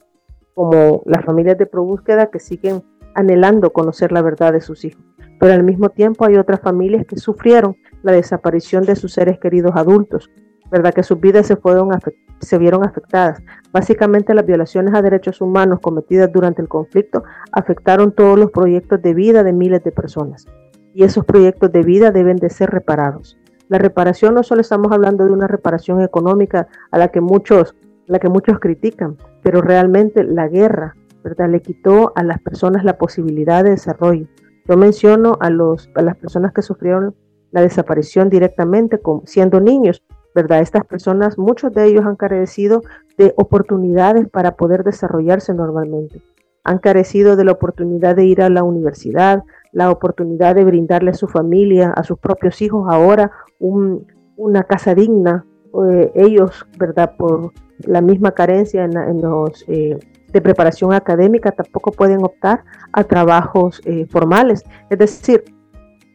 como 0.52 1.02
las 1.06 1.24
familias 1.24 1.56
de 1.56 1.64
ProBúsqueda 1.64 2.26
que 2.26 2.38
siguen 2.38 2.82
anhelando 3.14 3.72
conocer 3.72 4.12
la 4.12 4.20
verdad 4.20 4.52
de 4.52 4.60
sus 4.60 4.84
hijos, 4.84 5.02
pero 5.40 5.54
al 5.54 5.62
mismo 5.62 5.88
tiempo 5.88 6.26
hay 6.26 6.36
otras 6.36 6.60
familias 6.60 7.06
que 7.06 7.16
sufrieron 7.16 7.76
la 8.02 8.12
desaparición 8.12 8.84
de 8.84 8.94
sus 8.94 9.14
seres 9.14 9.38
queridos 9.38 9.72
adultos, 9.74 10.30
¿verdad? 10.72 10.94
Que 10.94 11.02
sus 11.02 11.20
vidas 11.20 11.46
se, 11.46 12.58
vieron 12.58 12.82
afectadas. 12.82 13.42
Básicamente 13.72 14.32
las 14.32 14.46
violaciones 14.46 14.94
a 14.94 15.02
derechos 15.02 15.42
humanos 15.42 15.80
cometidas 15.80 16.32
durante 16.32 16.62
el 16.62 16.68
conflicto 16.68 17.24
afectaron 17.52 18.10
todos 18.12 18.38
los 18.38 18.50
proyectos 18.50 19.02
de 19.02 19.12
vida 19.12 19.44
de 19.44 19.52
miles 19.52 19.84
de 19.84 19.92
personas. 19.92 20.46
Y 20.94 21.04
esos 21.04 21.26
proyectos 21.26 21.70
de 21.72 21.82
vida 21.82 22.10
deben 22.10 22.38
de 22.38 22.48
ser 22.48 22.70
reparados. 22.70 23.38
La 23.68 23.78
reparación 23.78 24.34
no 24.34 24.42
solo 24.42 24.62
estamos 24.62 24.90
hablando 24.92 25.26
de 25.26 25.32
una 25.32 25.46
reparación 25.46 26.00
económica 26.00 26.68
a 26.90 26.98
la 26.98 27.08
que 27.08 27.20
muchos, 27.20 27.76
la 28.06 28.18
que 28.18 28.30
muchos 28.30 28.58
critican, 28.58 29.18
pero 29.42 29.60
realmente 29.60 30.24
la 30.24 30.48
guerra, 30.48 30.96
¿verdad? 31.22 31.50
Le 31.50 31.60
quitó 31.60 32.12
a 32.16 32.22
las 32.22 32.40
personas 32.40 32.82
la 32.82 32.96
posibilidad 32.96 33.62
de 33.62 33.70
desarrollo. 33.70 34.26
Yo 34.66 34.76
menciono 34.78 35.36
a, 35.40 35.50
los, 35.50 35.90
a 35.94 36.02
las 36.02 36.16
personas 36.16 36.52
que 36.52 36.62
sufrieron 36.62 37.14
la 37.50 37.60
desaparición 37.60 38.30
directamente 38.30 39.00
siendo 39.24 39.60
niños, 39.60 40.02
¿verdad? 40.34 40.60
Estas 40.60 40.84
personas, 40.84 41.38
muchos 41.38 41.72
de 41.72 41.86
ellos 41.86 42.04
han 42.04 42.16
carecido 42.16 42.82
de 43.18 43.34
oportunidades 43.36 44.28
para 44.28 44.56
poder 44.56 44.84
desarrollarse 44.84 45.54
normalmente. 45.54 46.22
Han 46.64 46.78
carecido 46.78 47.36
de 47.36 47.44
la 47.44 47.52
oportunidad 47.52 48.16
de 48.16 48.24
ir 48.24 48.42
a 48.42 48.48
la 48.48 48.62
universidad, 48.62 49.42
la 49.72 49.90
oportunidad 49.90 50.54
de 50.54 50.64
brindarle 50.64 51.10
a 51.10 51.14
su 51.14 51.26
familia, 51.26 51.90
a 51.90 52.04
sus 52.04 52.18
propios 52.18 52.62
hijos 52.62 52.86
ahora 52.88 53.32
una 53.58 54.62
casa 54.64 54.94
digna. 54.94 55.44
Eh, 55.88 56.12
ellos, 56.14 56.66
¿verdad? 56.78 57.16
Por 57.16 57.52
la 57.78 58.00
misma 58.00 58.32
carencia 58.32 58.84
en, 58.84 59.20
los 59.20 59.64
eh, 59.68 59.98
de 60.32 60.40
preparación 60.40 60.92
académica, 60.92 61.50
tampoco 61.50 61.92
pueden 61.92 62.22
optar 62.24 62.64
a 62.92 63.04
trabajos 63.04 63.80
eh, 63.84 64.06
formales. 64.06 64.64
Es 64.90 64.98
decir, 64.98 65.44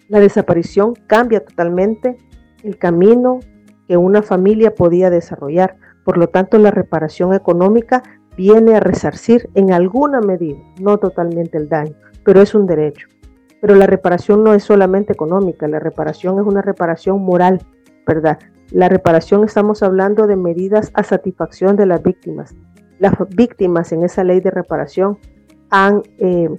la 0.09 0.19
desaparición 0.19 0.93
cambia 1.07 1.43
totalmente 1.43 2.15
el 2.63 2.77
camino 2.77 3.39
que 3.87 3.97
una 3.97 4.21
familia 4.21 4.75
podía 4.75 5.09
desarrollar. 5.09 5.77
Por 6.03 6.17
lo 6.17 6.27
tanto, 6.27 6.57
la 6.57 6.71
reparación 6.71 7.33
económica 7.33 8.03
viene 8.37 8.75
a 8.75 8.79
resarcir 8.79 9.49
en 9.55 9.73
alguna 9.73 10.21
medida, 10.21 10.59
no 10.79 10.97
totalmente 10.97 11.57
el 11.57 11.67
daño, 11.67 11.95
pero 12.23 12.41
es 12.41 12.53
un 12.53 12.67
derecho. 12.67 13.07
Pero 13.59 13.75
la 13.75 13.87
reparación 13.87 14.43
no 14.43 14.53
es 14.53 14.63
solamente 14.63 15.13
económica, 15.13 15.67
la 15.67 15.79
reparación 15.79 16.39
es 16.39 16.45
una 16.45 16.61
reparación 16.61 17.21
moral, 17.21 17.59
¿verdad? 18.05 18.37
La 18.71 18.89
reparación 18.89 19.43
estamos 19.43 19.81
hablando 19.81 20.27
de 20.27 20.35
medidas 20.35 20.91
a 20.93 21.03
satisfacción 21.03 21.75
de 21.75 21.87
las 21.87 22.03
víctimas. 22.03 22.53
Las 22.99 23.13
víctimas 23.29 23.91
en 23.91 24.03
esa 24.03 24.23
ley 24.23 24.39
de 24.39 24.51
reparación 24.51 25.17
han, 25.69 26.03
eh, 26.19 26.49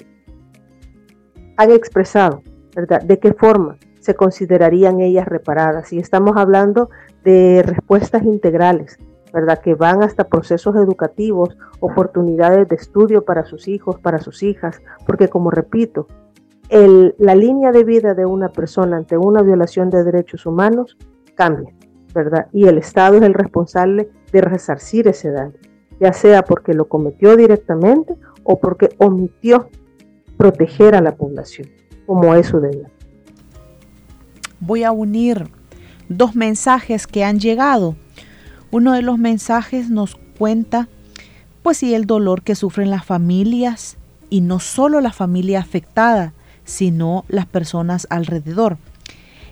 han 1.56 1.70
expresado, 1.70 2.42
¿verdad? 2.74 3.02
¿De 3.02 3.18
qué 3.18 3.32
forma 3.32 3.76
se 4.00 4.14
considerarían 4.14 5.00
ellas 5.00 5.28
reparadas? 5.28 5.92
Y 5.92 5.98
estamos 5.98 6.36
hablando 6.36 6.90
de 7.28 7.62
respuestas 7.62 8.22
integrales, 8.22 8.98
¿verdad? 9.34 9.60
Que 9.60 9.74
van 9.74 10.02
hasta 10.02 10.28
procesos 10.28 10.74
educativos, 10.76 11.58
oportunidades 11.78 12.66
de 12.68 12.76
estudio 12.76 13.26
para 13.26 13.44
sus 13.44 13.68
hijos, 13.68 13.98
para 13.98 14.18
sus 14.18 14.42
hijas, 14.42 14.80
porque 15.06 15.28
como 15.28 15.50
repito, 15.50 16.06
la 16.70 17.34
línea 17.34 17.70
de 17.70 17.84
vida 17.84 18.14
de 18.14 18.24
una 18.24 18.48
persona 18.48 18.96
ante 18.96 19.18
una 19.18 19.42
violación 19.42 19.90
de 19.90 20.04
derechos 20.04 20.46
humanos 20.46 20.96
cambia, 21.34 21.70
¿verdad? 22.14 22.46
Y 22.50 22.66
el 22.66 22.78
Estado 22.78 23.18
es 23.18 23.22
el 23.22 23.34
responsable 23.34 24.08
de 24.32 24.40
resarcir 24.40 25.06
ese 25.06 25.30
daño, 25.30 25.58
ya 26.00 26.14
sea 26.14 26.42
porque 26.42 26.72
lo 26.72 26.88
cometió 26.88 27.36
directamente 27.36 28.14
o 28.42 28.58
porque 28.58 28.88
omitió 28.96 29.68
proteger 30.38 30.94
a 30.94 31.02
la 31.02 31.14
población, 31.14 31.68
como 32.06 32.34
es 32.34 32.46
su 32.46 32.58
deber. 32.58 32.90
Voy 34.60 34.82
a 34.84 34.92
unir 34.92 35.57
dos 36.08 36.34
mensajes 36.34 37.06
que 37.06 37.24
han 37.24 37.38
llegado. 37.38 37.96
Uno 38.70 38.92
de 38.92 39.02
los 39.02 39.18
mensajes 39.18 39.90
nos 39.90 40.16
cuenta, 40.38 40.88
pues 41.62 41.78
sí, 41.78 41.94
el 41.94 42.06
dolor 42.06 42.42
que 42.42 42.54
sufren 42.54 42.90
las 42.90 43.04
familias 43.04 43.96
y 44.30 44.40
no 44.40 44.60
solo 44.60 45.00
la 45.00 45.12
familia 45.12 45.60
afectada, 45.60 46.32
sino 46.64 47.24
las 47.28 47.46
personas 47.46 48.06
alrededor. 48.10 48.78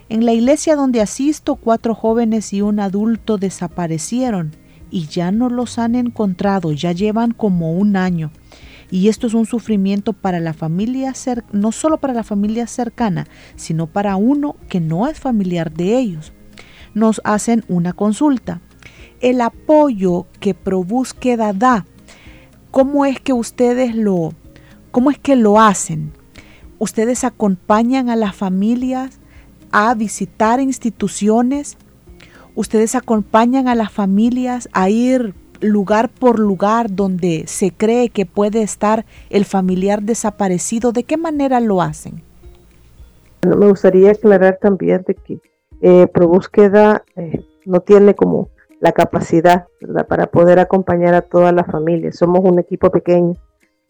En 0.09 0.25
la 0.25 0.33
iglesia 0.33 0.77
donde 0.77 1.01
asisto, 1.01 1.57
cuatro 1.57 1.95
jóvenes 1.95 2.53
y 2.53 2.63
un 2.63 2.79
adulto 2.79 3.39
desaparecieron 3.39 4.53
y 4.91 5.07
ya 5.07 5.33
no 5.33 5.49
los 5.49 5.79
han 5.79 5.95
encontrado, 5.95 6.73
ya 6.73 6.93
llevan 6.93 7.33
como 7.33 7.73
un 7.73 7.97
año. 7.97 8.31
Y 8.89 9.09
esto 9.09 9.27
es 9.27 9.35
un 9.35 9.47
sufrimiento 9.47 10.13
para 10.13 10.39
la 10.39 10.53
familia, 10.53 11.13
no 11.51 11.73
solo 11.73 11.97
para 11.97 12.15
la 12.15 12.23
familia 12.23 12.69
cercana, 12.69 13.27
sino 13.57 13.89
para 13.89 14.15
uno 14.15 14.55
que 14.69 14.79
no 14.79 15.09
es 15.09 15.19
familiar 15.19 15.73
de 15.73 15.99
ellos 15.99 16.33
nos 16.97 17.21
hacen 17.25 17.63
una 17.69 17.93
consulta. 17.93 18.61
El 19.21 19.43
apoyo 19.43 20.27
que 20.41 20.55
ProBúsqueda 20.55 21.53
da, 21.53 21.85
¿cómo 22.71 23.05
es 23.05 23.21
que 23.21 23.35
ustedes 23.35 23.95
lo, 23.95 24.33
cómo 24.91 25.11
es 25.11 25.19
que 25.19 25.37
lo 25.37 25.61
hacen? 25.61 26.11
¿Ustedes 26.79 27.23
acompañan 27.23 28.09
a 28.09 28.17
las 28.17 28.35
familias 28.35 29.21
a 29.73 29.95
visitar 29.95 30.59
instituciones? 30.59 31.77
¿Ustedes 32.55 32.95
acompañan 32.95 33.69
a 33.69 33.75
las 33.75 33.93
familias 33.93 34.69
a 34.73 34.89
ir 34.89 35.35
lugar 35.61 36.09
por 36.09 36.39
lugar 36.39 36.95
donde 36.95 37.45
se 37.47 37.73
cree 37.73 38.09
que 38.09 38.25
puede 38.25 38.63
estar 38.63 39.05
el 39.29 39.45
familiar 39.45 40.03
desaparecido? 40.03 40.93
¿De 40.93 41.05
qué 41.05 41.19
manera 41.19 41.61
lo 41.61 41.83
hacen? 41.83 42.23
Me 43.43 43.69
gustaría 43.69 44.13
aclarar 44.13 44.59
también 44.63 45.05
de 45.07 45.15
que 45.15 45.41
eh, 45.81 46.07
ProBúsqueda 46.07 47.05
eh, 47.17 47.45
no 47.65 47.81
tiene 47.81 48.15
como 48.15 48.51
la 48.81 48.93
capacidad 48.93 49.67
para 50.09 50.27
poder 50.27 50.59
acompañar 50.59 51.15
a 51.15 51.23
toda 51.23 51.53
la 51.53 51.65
familia. 51.65 52.13
Somos 52.13 52.41
un 52.45 52.59
equipo 52.59 52.91
pequeño, 52.91 53.35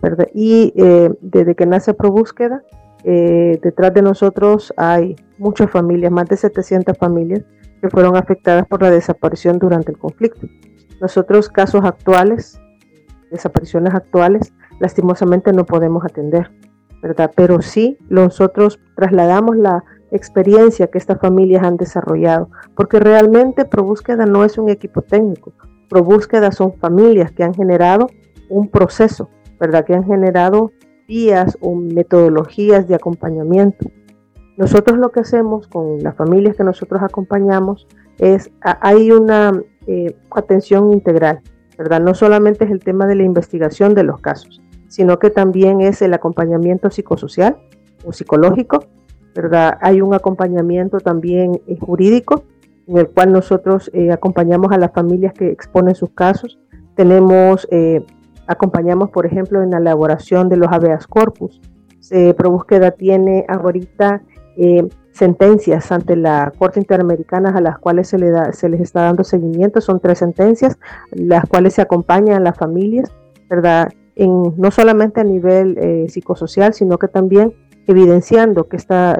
¿verdad? 0.00 0.28
Y 0.34 0.72
eh, 0.76 1.10
desde 1.20 1.54
que 1.54 1.66
nace 1.66 1.94
ProBúsqueda, 1.94 2.62
eh, 3.04 3.58
detrás 3.62 3.94
de 3.94 4.02
nosotros 4.02 4.72
hay 4.76 5.16
muchas 5.38 5.70
familias, 5.70 6.12
más 6.12 6.26
de 6.28 6.36
700 6.36 6.96
familias 6.96 7.42
que 7.80 7.90
fueron 7.90 8.16
afectadas 8.16 8.66
por 8.66 8.82
la 8.82 8.90
desaparición 8.90 9.58
durante 9.58 9.92
el 9.92 9.98
conflicto. 9.98 10.46
Nosotros 11.00 11.48
casos 11.48 11.84
actuales, 11.84 12.58
desapariciones 13.30 13.94
actuales, 13.94 14.52
lastimosamente 14.80 15.52
no 15.52 15.66
podemos 15.66 16.04
atender, 16.04 16.50
¿verdad? 17.02 17.30
Pero 17.36 17.60
sí 17.60 17.98
nosotros 18.08 18.80
trasladamos 18.96 19.56
la 19.56 19.84
experiencia 20.10 20.86
que 20.88 20.98
estas 20.98 21.20
familias 21.20 21.64
han 21.64 21.76
desarrollado, 21.76 22.48
porque 22.74 22.98
realmente 22.98 23.64
ProBúsqueda 23.64 24.26
no 24.26 24.44
es 24.44 24.58
un 24.58 24.68
equipo 24.68 25.02
técnico, 25.02 25.52
ProBúsqueda 25.88 26.52
son 26.52 26.74
familias 26.74 27.32
que 27.32 27.44
han 27.44 27.54
generado 27.54 28.08
un 28.48 28.68
proceso, 28.68 29.28
¿verdad? 29.58 29.84
Que 29.84 29.94
han 29.94 30.04
generado 30.04 30.72
vías 31.08 31.56
o 31.60 31.74
metodologías 31.74 32.88
de 32.88 32.94
acompañamiento. 32.94 33.90
Nosotros 34.56 34.98
lo 34.98 35.10
que 35.10 35.20
hacemos 35.20 35.68
con 35.68 36.02
las 36.02 36.16
familias 36.16 36.56
que 36.56 36.64
nosotros 36.64 37.02
acompañamos 37.02 37.86
es, 38.18 38.50
hay 38.60 39.10
una 39.10 39.52
eh, 39.86 40.16
atención 40.30 40.92
integral, 40.92 41.40
¿verdad? 41.76 42.00
No 42.00 42.14
solamente 42.14 42.64
es 42.64 42.70
el 42.70 42.82
tema 42.82 43.06
de 43.06 43.16
la 43.16 43.22
investigación 43.22 43.94
de 43.94 44.04
los 44.04 44.20
casos, 44.20 44.62
sino 44.88 45.18
que 45.18 45.30
también 45.30 45.80
es 45.80 46.00
el 46.00 46.14
acompañamiento 46.14 46.90
psicosocial 46.90 47.58
o 48.04 48.12
psicológico, 48.12 48.84
¿verdad? 49.36 49.78
Hay 49.80 50.00
un 50.00 50.14
acompañamiento 50.14 50.98
también 50.98 51.60
eh, 51.66 51.76
jurídico 51.78 52.44
en 52.88 52.98
el 52.98 53.08
cual 53.08 53.32
nosotros 53.32 53.90
eh, 53.92 54.10
acompañamos 54.10 54.72
a 54.72 54.78
las 54.78 54.92
familias 54.92 55.32
que 55.34 55.50
exponen 55.50 55.94
sus 55.94 56.10
casos. 56.10 56.58
Tenemos, 56.94 57.68
eh, 57.70 58.04
acompañamos, 58.46 59.10
por 59.10 59.26
ejemplo, 59.26 59.62
en 59.62 59.70
la 59.70 59.78
elaboración 59.78 60.48
de 60.48 60.56
los 60.56 60.72
habeas 60.72 61.06
corpus. 61.06 61.60
ProBúsqueda 62.36 62.92
tiene 62.92 63.44
ahorita 63.48 64.22
sentencias 65.10 65.90
ante 65.90 66.14
la 66.14 66.52
Corte 66.56 66.78
Interamericana 66.78 67.50
a 67.50 67.60
las 67.60 67.80
cuales 67.80 68.06
se, 68.06 68.16
le 68.16 68.30
da, 68.30 68.52
se 68.52 68.68
les 68.68 68.80
está 68.80 69.02
dando 69.02 69.24
seguimiento. 69.24 69.80
Son 69.80 69.98
tres 69.98 70.18
sentencias, 70.18 70.78
las 71.10 71.44
cuales 71.46 71.74
se 71.74 71.82
acompañan 71.82 72.36
a 72.36 72.44
las 72.44 72.56
familias, 72.56 73.12
¿verdad? 73.50 73.88
No 74.16 74.70
solamente 74.70 75.20
a 75.20 75.24
nivel 75.24 76.08
psicosocial, 76.08 76.74
sino 76.74 76.96
que 76.96 77.08
también 77.08 77.52
evidenciando 77.86 78.68
que, 78.68 78.78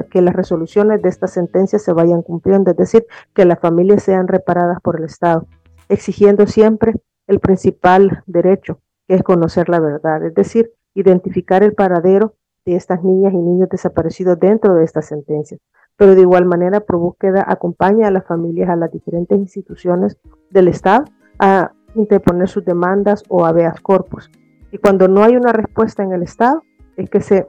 que 0.09 0.21
las 0.21 0.35
resoluciones 0.35 1.01
de 1.01 1.09
esta 1.09 1.27
sentencia 1.27 1.79
se 1.79 1.93
vayan 1.93 2.21
cumpliendo, 2.21 2.71
es 2.71 2.77
decir, 2.77 3.05
que 3.33 3.45
las 3.45 3.59
familias 3.59 4.03
sean 4.03 4.27
reparadas 4.27 4.79
por 4.81 4.99
el 4.99 5.05
Estado. 5.05 5.47
exigiendo 5.89 6.47
siempre 6.47 6.93
el 7.27 7.39
principal 7.39 8.23
derecho, 8.25 8.79
que 9.07 9.15
es 9.15 9.23
conocer 9.23 9.69
la 9.69 9.79
verdad, 9.79 10.25
es 10.25 10.33
decir, 10.33 10.73
identificar 10.93 11.63
el 11.63 11.73
paradero 11.73 12.33
de 12.65 12.75
estas 12.75 13.03
niñas 13.03 13.33
y 13.33 13.37
niños 13.37 13.69
desaparecidos 13.69 14.37
dentro 14.39 14.75
de 14.75 14.83
estas 14.83 15.05
sentencias. 15.05 15.61
Pero 15.95 16.15
de 16.15 16.21
igual 16.21 16.45
manera, 16.45 16.81
ProBúsqueda 16.81 17.45
acompaña 17.47 18.07
a 18.07 18.11
las 18.11 18.25
familias, 18.25 18.69
a 18.69 18.75
las 18.75 18.91
diferentes 18.91 19.37
instituciones 19.37 20.17
del 20.49 20.67
Estado 20.67 21.05
a 21.39 21.71
interponer 21.95 22.49
sus 22.49 22.65
demandas 22.65 23.23
o 23.29 23.45
habeas 23.45 23.79
corpus. 23.79 24.29
Y 24.71 24.77
cuando 24.77 25.07
no 25.07 25.23
hay 25.23 25.35
una 25.37 25.53
respuesta 25.53 26.03
en 26.03 26.11
el 26.11 26.23
Estado, 26.23 26.63
es 26.97 27.09
que 27.09 27.21
se 27.21 27.47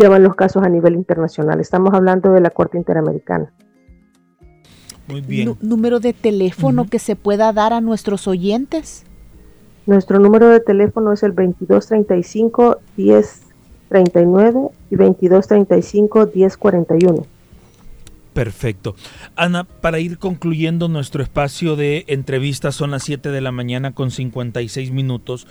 llevan 0.00 0.22
los 0.22 0.34
casos 0.34 0.62
a 0.62 0.68
nivel 0.68 0.94
internacional. 0.94 1.60
Estamos 1.60 1.92
hablando 1.94 2.32
de 2.32 2.40
la 2.40 2.50
Corte 2.50 2.78
Interamericana. 2.78 3.52
Muy 5.06 5.20
bien. 5.20 5.56
¿Número 5.60 6.00
de 6.00 6.12
teléfono 6.12 6.86
que 6.86 6.98
se 6.98 7.16
pueda 7.16 7.52
dar 7.52 7.72
a 7.72 7.80
nuestros 7.80 8.26
oyentes? 8.26 9.04
Nuestro 9.86 10.18
número 10.18 10.48
de 10.48 10.60
teléfono 10.60 11.12
es 11.12 11.22
el 11.22 11.34
2235 11.34 12.78
1039 12.96 14.68
y 14.90 14.96
2235 14.96 16.30
1041. 16.34 17.26
Perfecto. 18.32 18.94
Ana, 19.34 19.64
para 19.64 19.98
ir 19.98 20.18
concluyendo 20.18 20.88
nuestro 20.88 21.22
espacio 21.22 21.74
de 21.74 22.04
entrevistas, 22.06 22.76
son 22.76 22.92
las 22.92 23.02
7 23.02 23.30
de 23.30 23.40
la 23.40 23.50
mañana 23.50 23.92
con 23.92 24.12
56 24.12 24.92
minutos. 24.92 25.48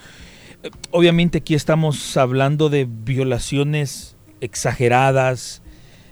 Eh, 0.62 0.70
obviamente 0.90 1.38
aquí 1.38 1.54
estamos 1.54 2.16
hablando 2.16 2.70
de 2.70 2.88
violaciones 2.88 4.16
exageradas, 4.40 5.62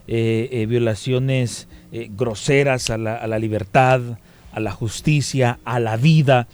eh, 0.06 0.48
eh, 0.52 0.66
violaciones 0.66 1.68
groseras 2.10 2.90
a 2.90 2.98
la, 2.98 3.38
libertad, 3.38 4.00
a 4.52 4.60
la 4.60 4.72
justicia, 4.72 5.58
a 5.64 5.80
la 5.80 5.96
vida 5.96 6.48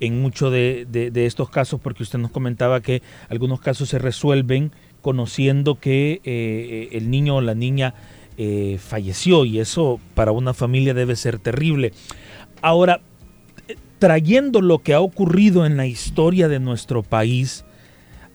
en 0.00 0.20
muchos 0.20 0.52
de, 0.52 1.10
estos 1.14 1.48
casos, 1.48 1.80
porque 1.80 2.02
usted 2.02 2.18
nos 2.18 2.30
comentaba 2.30 2.82
que 2.82 3.00
algunos 3.30 3.60
casos 3.60 3.88
se 3.88 3.98
resuelven 3.98 4.72
conociendo 5.00 5.78
que 5.78 6.20
el 6.92 7.10
niño 7.10 7.36
o 7.36 7.40
la 7.40 7.54
niña 7.54 7.94
eh, 8.36 8.80
falleció 8.80 9.44
y 9.44 9.60
eso 9.60 10.00
para 10.16 10.32
una 10.32 10.54
familia 10.54 10.92
debe 10.92 11.14
ser 11.14 11.38
terrible. 11.38 11.92
Ahora, 12.62 13.00
trayendo 14.00 14.60
lo 14.60 14.80
que 14.80 14.92
ha 14.92 15.00
ocurrido 15.00 15.66
en 15.66 15.76
la 15.76 15.86
historia 15.86 16.48
de 16.48 16.58
nuestro 16.58 17.04
país 17.04 17.64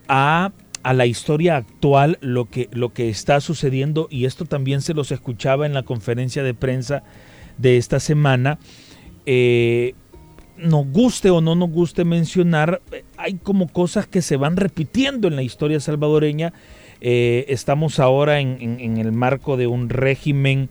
a, 0.07 0.53
a 0.83 0.93
la 0.93 1.05
historia 1.05 1.57
actual, 1.57 2.17
lo 2.21 2.45
que, 2.45 2.69
lo 2.71 2.93
que 2.93 3.09
está 3.09 3.41
sucediendo, 3.41 4.07
y 4.09 4.25
esto 4.25 4.45
también 4.45 4.81
se 4.81 4.93
los 4.93 5.11
escuchaba 5.11 5.65
en 5.65 5.73
la 5.73 5.83
conferencia 5.83 6.43
de 6.43 6.53
prensa 6.53 7.03
de 7.57 7.77
esta 7.77 7.99
semana, 7.99 8.59
eh, 9.25 9.93
nos 10.57 10.87
guste 10.87 11.29
o 11.29 11.41
no 11.41 11.55
nos 11.55 11.69
guste 11.69 12.03
mencionar, 12.03 12.81
hay 13.17 13.35
como 13.35 13.67
cosas 13.67 14.07
que 14.07 14.21
se 14.21 14.37
van 14.37 14.57
repitiendo 14.57 15.27
en 15.27 15.35
la 15.35 15.43
historia 15.43 15.79
salvadoreña 15.79 16.53
eh, 17.01 17.45
estamos 17.47 17.99
ahora 17.99 18.41
en, 18.41 18.97
el 18.97 19.11
marco 19.11 19.55
de 19.55 19.67
un 19.67 19.89
régimen 19.89 20.69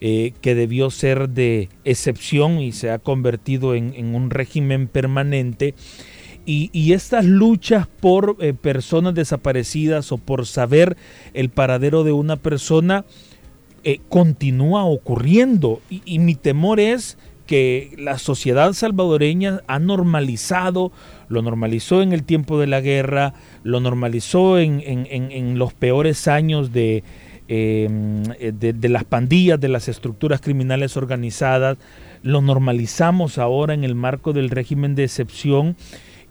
eh, 0.00 0.32
que 0.40 0.54
debió 0.54 0.90
ser 0.90 1.30
de 1.30 1.68
excepción 1.84 2.60
y 2.60 2.72
se 2.72 2.90
ha 2.90 2.98
convertido 2.98 3.74
en, 3.74 4.14
un 4.14 4.30
régimen 4.30 4.86
permanente. 4.86 5.74
Y, 6.46 6.92
estas 6.92 7.24
luchas 7.24 7.86
por 7.86 8.36
eh, 8.40 8.52
personas 8.52 9.14
desaparecidas 9.14 10.12
o 10.12 10.18
por 10.18 10.46
saber 10.46 10.96
el 11.32 11.48
paradero 11.48 12.04
de 12.04 12.12
una 12.12 12.36
persona 12.36 13.04
continúa 14.08 14.84
ocurriendo. 14.84 15.82
y 15.90 16.18
mi 16.18 16.34
temor 16.34 16.80
es 16.80 17.18
que 17.46 17.94
la 17.98 18.18
sociedad 18.18 18.72
salvadoreña 18.72 19.60
ha 19.66 19.78
normalizado, 19.78 20.92
lo 21.28 21.42
normalizó 21.42 22.02
en 22.02 22.12
el 22.12 22.24
tiempo 22.24 22.58
de 22.58 22.66
la 22.66 22.80
guerra, 22.80 23.34
lo 23.62 23.80
normalizó 23.80 24.58
en, 24.58 25.58
los 25.58 25.74
peores 25.74 26.26
años 26.26 26.70
em, 27.48 28.22
de, 28.22 28.72
de, 28.72 28.88
las 28.88 29.04
pandillas, 29.04 29.60
de 29.60 29.68
las 29.68 29.88
estructuras 29.88 30.40
criminales 30.40 30.96
organizadas, 30.96 31.76
lo 32.22 32.40
normalizamos 32.40 33.36
ahora 33.36 33.74
en 33.74 33.84
el 33.84 33.94
marco 33.94 34.32
del 34.32 34.48
régimen 34.48 34.94
de 34.94 35.04
excepción 35.04 35.76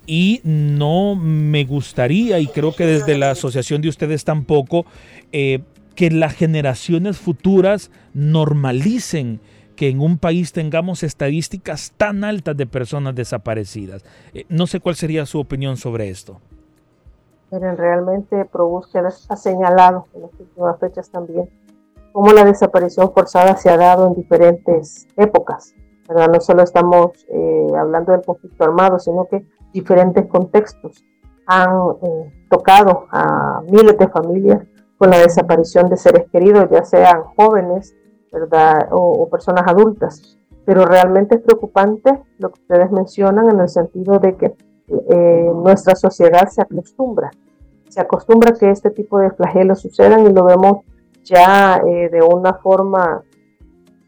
y 0.05 0.41
no 0.43 1.15
me 1.15 1.63
gustaría, 1.65 2.39
y 2.39 2.47
creo 2.47 2.75
que 2.75 2.85
desde 2.85 3.17
la 3.17 3.31
asociación 3.31 3.81
de 3.81 3.89
ustedes 3.89 4.23
tampoco, 4.23 4.85
eh, 5.31 5.61
que 5.95 6.09
las 6.11 6.33
generaciones 6.33 7.17
futuras 7.17 7.91
normalicen 8.13 9.39
que 9.75 9.89
en 9.89 9.99
un 9.99 10.17
país 10.17 10.53
tengamos 10.53 11.03
estadísticas 11.03 11.93
tan 11.97 12.23
altas 12.23 12.55
de 12.55 12.65
personas 12.65 13.15
desaparecidas. 13.15 14.03
Eh, 14.33 14.45
no 14.49 14.67
sé 14.67 14.79
cuál 14.79 14.95
sería 14.95 15.25
su 15.25 15.39
opinión 15.39 15.77
sobre 15.77 16.09
esto. 16.09 16.39
Pero 17.49 17.75
realmente 17.75 18.45
ProBúsqueda 18.45 19.09
ha 19.29 19.35
señalado 19.35 20.07
en 20.13 20.21
las 20.23 20.31
últimas 20.39 20.79
fechas 20.79 21.09
también 21.09 21.49
cómo 22.11 22.31
la 22.31 22.45
desaparición 22.45 23.11
forzada 23.13 23.57
se 23.57 23.69
ha 23.69 23.77
dado 23.77 24.07
en 24.07 24.15
diferentes 24.15 25.07
épocas. 25.17 25.75
No 26.09 26.41
solo 26.41 26.63
estamos 26.63 27.25
eh, 27.29 27.67
hablando 27.77 28.11
del 28.11 28.23
conflicto 28.23 28.63
armado, 28.63 28.99
sino 28.99 29.27
que 29.27 29.45
diferentes 29.73 30.25
contextos 30.27 31.03
han 31.47 31.69
eh, 32.01 32.45
tocado 32.49 33.07
a 33.11 33.61
miles 33.65 33.97
de 33.97 34.07
familias 34.07 34.61
con 34.97 35.09
la 35.09 35.19
desaparición 35.19 35.89
de 35.89 35.97
seres 35.97 36.29
queridos, 36.31 36.69
ya 36.69 36.83
sean 36.83 37.23
jóvenes. 37.35 37.95
O, 38.91 39.29
personas 39.29 39.63
adultas. 39.67 40.39
Pero 40.65 40.85
realmente 40.85 41.35
es 41.35 41.41
preocupante 41.41 42.21
lo 42.39 42.51
que 42.51 42.61
ustedes 42.61 42.91
mencionan 42.91 43.49
en 43.49 43.59
el 43.59 43.69
sentido 43.69 44.19
de 44.19 44.35
que 44.35 44.55
eh, 44.87 45.51
nuestra 45.53 45.95
sociedad 45.95 46.47
se 46.49 46.61
acostumbra, 46.61 47.31
se 47.89 48.01
acostumbra 48.01 48.51
a 48.51 48.53
que 48.53 48.69
este 48.69 48.89
tipo 48.89 49.19
de 49.19 49.31
flagelos 49.31 49.81
sucedan 49.81 50.25
y 50.25 50.33
lo 50.33 50.43
vemos 50.45 50.79
ya 51.23 51.81
eh, 51.85 52.09
de 52.09 52.21
una 52.21 52.55
forma 52.55 53.23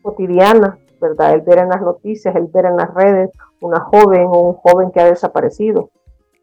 cotidiana, 0.01 0.77
¿verdad? 1.09 1.33
El 1.33 1.41
ver 1.41 1.59
en 1.59 1.69
las 1.69 1.81
noticias, 1.81 2.35
el 2.35 2.47
ver 2.47 2.65
en 2.65 2.77
las 2.77 2.93
redes 2.93 3.31
una 3.61 3.79
joven 3.79 4.27
o 4.27 4.49
un 4.49 4.53
joven 4.53 4.91
que 4.91 4.99
ha 4.99 5.05
desaparecido. 5.05 5.89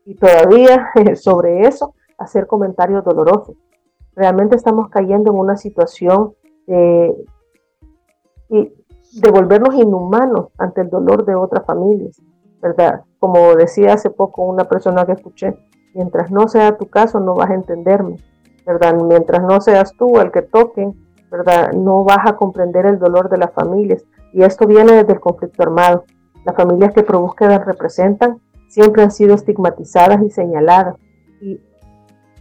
Y 0.04 0.14
todavía 0.14 0.90
sobre 1.14 1.66
eso 1.66 1.94
hacer 2.18 2.46
comentarios 2.46 3.04
dolorosos. 3.04 3.56
Realmente 4.14 4.56
estamos 4.56 4.88
cayendo 4.88 5.32
en 5.32 5.38
una 5.38 5.56
situación 5.56 6.34
de 6.66 7.14
y 8.48 8.70
devolvernos 9.20 9.74
inhumanos 9.74 10.48
ante 10.58 10.82
el 10.82 10.90
dolor 10.90 11.24
de 11.24 11.34
otras 11.34 11.64
familias, 11.66 12.20
¿verdad? 12.60 13.02
Como 13.18 13.54
decía 13.56 13.94
hace 13.94 14.10
poco 14.10 14.42
una 14.42 14.64
persona 14.64 15.06
que 15.06 15.12
escuché, 15.12 15.56
mientras 15.94 16.30
no 16.30 16.48
sea 16.48 16.76
tu 16.76 16.88
caso 16.88 17.18
no 17.18 17.34
vas 17.34 17.50
a 17.50 17.54
entenderme, 17.54 18.16
¿verdad? 18.66 18.94
Mientras 18.94 19.42
no 19.42 19.60
seas 19.60 19.92
tú 19.96 20.18
el 20.18 20.30
que 20.30 20.42
toque, 20.42 20.90
¿verdad? 21.30 21.72
No 21.72 22.04
vas 22.04 22.26
a 22.26 22.36
comprender 22.36 22.86
el 22.86 22.98
dolor 22.98 23.30
de 23.30 23.38
las 23.38 23.52
familias. 23.52 24.04
Y 24.32 24.42
esto 24.42 24.66
viene 24.66 24.92
desde 24.92 25.12
el 25.12 25.20
conflicto 25.20 25.62
armado. 25.62 26.04
Las 26.44 26.56
familias 26.56 26.92
que 26.92 27.02
ProBúsqueda 27.02 27.58
representan 27.58 28.40
siempre 28.68 29.02
han 29.02 29.10
sido 29.10 29.34
estigmatizadas 29.34 30.22
y 30.22 30.30
señaladas. 30.30 30.96
Y 31.40 31.60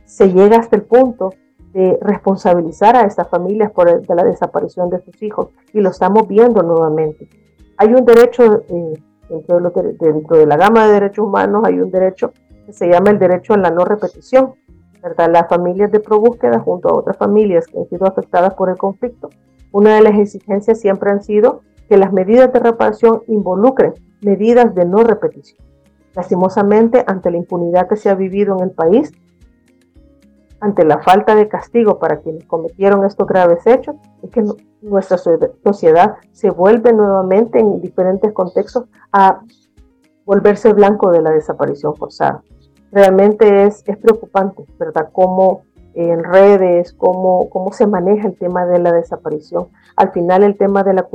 se 0.06 0.32
llega 0.32 0.58
hasta 0.58 0.75
el 0.75 0.84
punto 0.84 1.32
de 1.73 1.97
responsabilizar 2.01 2.95
a 2.95 3.01
estas 3.01 3.30
familias 3.30 3.71
por 3.71 3.88
la 4.08 4.23
desaparición 4.23 4.89
de 4.89 5.01
sus 5.01 5.21
hijos 5.23 5.49
y 5.73 5.80
lo 5.80 5.89
estamos 5.89 6.27
viendo 6.27 6.62
nuevamente. 6.63 7.30
Hay 7.77 7.93
un 7.93 8.06
derecho, 8.06 8.63
eh, 8.67 8.93
dentro, 9.30 9.60
de 9.60 9.93
dentro, 9.93 10.38
de 10.38 10.45
la 10.45 10.58
gama 10.58 10.88
de 10.88 10.93
derechos 10.93 11.25
humanos, 11.25 11.63
hay 11.65 11.80
un 11.80 11.91
derecho 11.91 12.34
que 12.65 12.73
se 12.73 12.89
llama 12.89 13.12
el 13.12 13.19
derecho 13.19 13.54
a 13.54 13.58
la 13.58 13.71
no 13.71 13.86
repetición. 13.86 14.54
¿verdad? 15.01 15.32
Las 15.32 15.47
familias 15.47 15.91
de 15.91 15.99
probúsqueda 15.99 16.60
junto 16.60 16.89
a 16.89 16.93
otras 16.93 17.17
familias 17.17 17.65
que 17.65 17.80
han 17.80 17.88
sido 17.88 18.06
afectadas 18.06 18.54
por 18.54 18.69
el 18.69 18.77
conflicto, 18.77 19.30
una 19.71 19.95
de 19.95 20.01
las 20.01 20.19
exigencias 20.19 20.80
siempre 20.80 21.10
han 21.10 21.23
sido 21.23 21.62
que 21.91 21.97
las 21.97 22.13
medidas 22.13 22.54
de 22.54 22.60
reparación 22.62 23.21
involucren 23.27 23.93
medidas 24.21 24.73
de 24.73 24.86
no 24.86 25.04
repetición. 25.04 25.60
Lastimosamente, 26.15 27.04
ante 27.06 27.30
la 27.30 27.36
impunidad 27.36 27.89
que 27.89 27.97
se 27.97 28.10
ha 28.10 28.15
vivido 28.15 28.56
en 28.56 28.63
el 28.63 28.71
país, 28.71 29.12
ante 30.62 30.86
la 30.86 30.99
falta 30.99 31.36
de 31.36 31.49
castigo 31.49 31.99
para 31.99 32.21
quienes 32.21 32.45
cometieron 32.45 33.06
estos 33.06 33.27
graves 33.27 33.67
hechos, 33.67 33.97
es 34.23 34.30
que 34.30 34.41
nuestra 34.82 35.17
sociedad 35.17 36.15
se 36.32 36.49
vuelve 36.49 36.93
nuevamente 36.93 37.60
en 37.60 37.82
diferentes 37.82 38.32
contextos 38.32 38.86
a 39.12 39.41
volverse 40.23 40.71
blanco 40.71 41.12
de 41.12 41.21
la 41.21 41.32
desaparición 41.32 41.93
forzada. 41.97 42.41
Realmente 42.93 43.65
es, 43.65 43.84
es 43.86 43.97
preocupante, 43.97 44.63
¿verdad? 44.80 45.10
Cómo 45.12 45.63
en 45.93 46.23
redes, 46.23 46.93
cómo, 46.93 47.49
cómo 47.49 47.73
se 47.73 47.88
maneja 47.88 48.27
el 48.27 48.38
tema 48.38 48.65
de 48.65 48.80
la 48.80 48.93
desaparición. 48.93 49.67
Al 49.95 50.12
final 50.12 50.43
el 50.43 50.58
tema 50.58 50.84
de, 50.84 50.93
la 50.93 51.08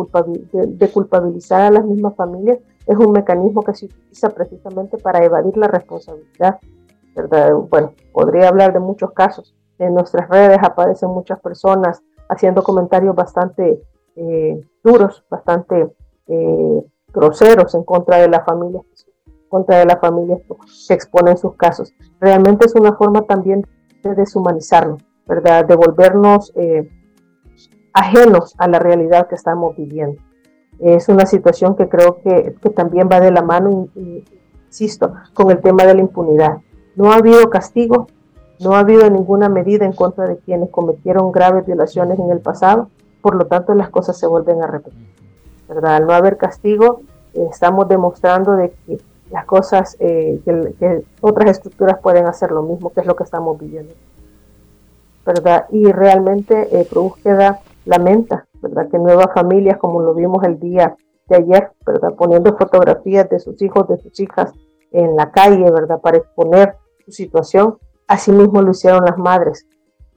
de 0.53 0.91
culpabilizar 0.91 1.63
a 1.63 1.71
las 1.71 1.85
mismas 1.85 2.15
familias 2.17 2.59
es 2.87 2.97
un 2.97 3.13
mecanismo 3.13 3.63
que 3.63 3.75
se 3.75 3.87
utiliza 3.87 4.31
precisamente 4.31 4.99
para 4.99 5.25
evadir 5.25 5.57
la 5.57 5.69
responsabilidad 5.69 6.59
bueno, 7.71 7.95
podría 8.13 8.49
hablar 8.49 8.73
de 8.73 8.81
muchos 8.81 9.13
casos. 9.13 9.55
En 9.79 9.95
nuestras 9.95 10.29
redes 10.29 10.59
aparecen 10.63 11.11
muchas 11.11 11.41
personas 11.41 12.03
haciendo 12.29 12.63
comentarios 12.63 13.15
bastante 13.15 13.83
eh, 14.17 14.61
duros, 14.83 15.25
bastante 15.31 15.93
eh, 16.29 16.83
groseros 17.13 17.75
en 17.75 17.85
contra 17.85 18.19
de 18.19 18.29
la 18.29 18.45
familia, 18.45 18.81
contra 19.49 19.79
de 19.79 19.87
la 19.87 19.99
familia 19.99 20.39
que 20.39 20.95
exponen 20.95 21.37
sus 21.37 21.55
casos. 21.57 21.93
Realmente 22.21 22.67
es 22.67 22.75
una 22.75 22.95
forma 22.95 23.23
también 23.23 23.67
deshumanizarnos, 24.15 25.03
¿verdad? 25.27 25.65
De 25.65 25.75
volvernos 25.75 26.53
eh, 26.57 26.89
ajenos 27.93 28.55
a 28.59 28.69
la 28.69 28.79
realidad 28.79 29.29
que 29.29 29.35
estamos 29.35 29.77
viviendo. 29.77 30.21
Es 30.79 31.09
una 31.09 31.25
situación 31.25 31.75
que 31.75 31.89
creo 31.89 32.21
que, 32.23 32.55
también 32.75 33.09
va 33.11 33.21
de 33.21 33.31
la 33.31 33.43
mano, 33.43 33.89
insisto, 34.67 35.15
con 35.33 35.51
el 35.51 35.61
tema 35.61 35.85
de 35.85 35.95
la 35.95 36.01
impunidad. 36.01 36.59
No 36.95 37.13
ha 37.13 37.17
habido 37.17 37.49
castigo, 37.49 38.09
no 38.61 38.75
ha 38.75 38.81
habido 38.81 39.09
ninguna 39.09 39.49
medida 39.49 39.87
en 39.87 39.93
contra 39.93 40.27
de 40.27 40.37
quienes 40.39 40.71
cometieron 40.71 41.33
graves 41.33 41.65
violaciones 41.67 42.19
en 42.19 42.31
el 42.31 42.41
pasado, 42.41 42.91
por 43.23 43.35
lo 43.35 43.47
tanto 43.47 43.75
las 43.75 43.89
cosas 43.89 44.19
se 44.19 44.27
vuelven 44.27 44.63
a 44.63 44.67
repetir. 44.67 45.07
¿verdad? 45.69 45.97
Al 45.97 46.07
no 46.07 46.13
haber 46.13 46.37
castigo, 46.37 47.01
eh, 47.35 47.47
estamos 47.51 47.89
demostrando 47.89 48.53
de 48.57 48.71
que 48.87 48.99
las 49.31 49.45
cosas, 49.45 49.97
eh, 50.01 50.41
que, 50.45 51.05
otras 51.21 51.51
estructuras 51.51 51.99
pueden 52.01 52.27
hacer 52.27 52.51
lo 52.51 52.63
mismo, 52.63 52.91
que 52.93 53.01
es 53.01 53.07
lo 53.07 53.17
que 53.17 53.25
estamos 53.25 53.59
viviendo. 53.59 53.95
¿verdad? 55.27 55.67
Y 55.71 55.91
realmente 55.91 56.69
eh, 56.71 56.89
Búsqueda 56.93 57.61
lamenta, 57.85 58.47
¿verdad? 58.63 58.89
Que 58.89 58.99
nuevas 58.99 59.35
familias, 59.35 59.77
como 59.79 60.01
lo 60.01 60.15
vimos 60.15 60.43
el 60.45 60.59
día 60.61 60.97
de 61.29 61.37
ayer, 61.37 61.73
¿verdad? 61.85 62.15
Poniendo 62.15 62.57
fotografías 62.57 63.29
de 63.29 63.41
sus 63.41 63.61
hijos, 63.61 63.89
de 63.89 63.99
sus 63.99 64.19
hijas 64.21 64.53
en 64.93 65.17
la 65.17 65.33
calle, 65.33 65.69
¿verdad? 65.71 66.01
Para 66.01 66.19
exponer 66.19 66.77
su 67.05 67.11
situación. 67.11 67.77
Asimismo 68.07 68.63
lo 68.63 68.71
hicieron 68.71 69.05
las 69.05 69.19
madres 69.19 69.67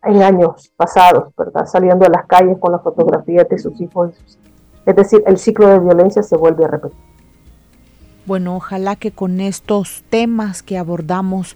en 0.03 0.21
años 0.21 0.71
pasados, 0.77 1.33
¿verdad? 1.35 1.65
Saliendo 1.65 2.05
a 2.05 2.09
las 2.09 2.27
calles 2.27 2.57
con 2.59 2.71
las 2.71 2.83
fotografías 2.83 3.49
de 3.49 3.57
sus 3.57 3.81
hijos. 3.81 4.11
Es 4.85 4.95
decir, 4.95 5.23
el 5.25 5.37
ciclo 5.37 5.67
de 5.67 5.79
violencia 5.79 6.21
se 6.21 6.37
vuelve 6.37 6.65
a 6.65 6.67
repetir. 6.67 6.97
Bueno, 8.29 8.55
ojalá 8.55 8.95
que 8.95 9.09
con 9.09 9.41
estos 9.41 10.03
temas 10.11 10.61
que 10.61 10.77
abordamos 10.77 11.55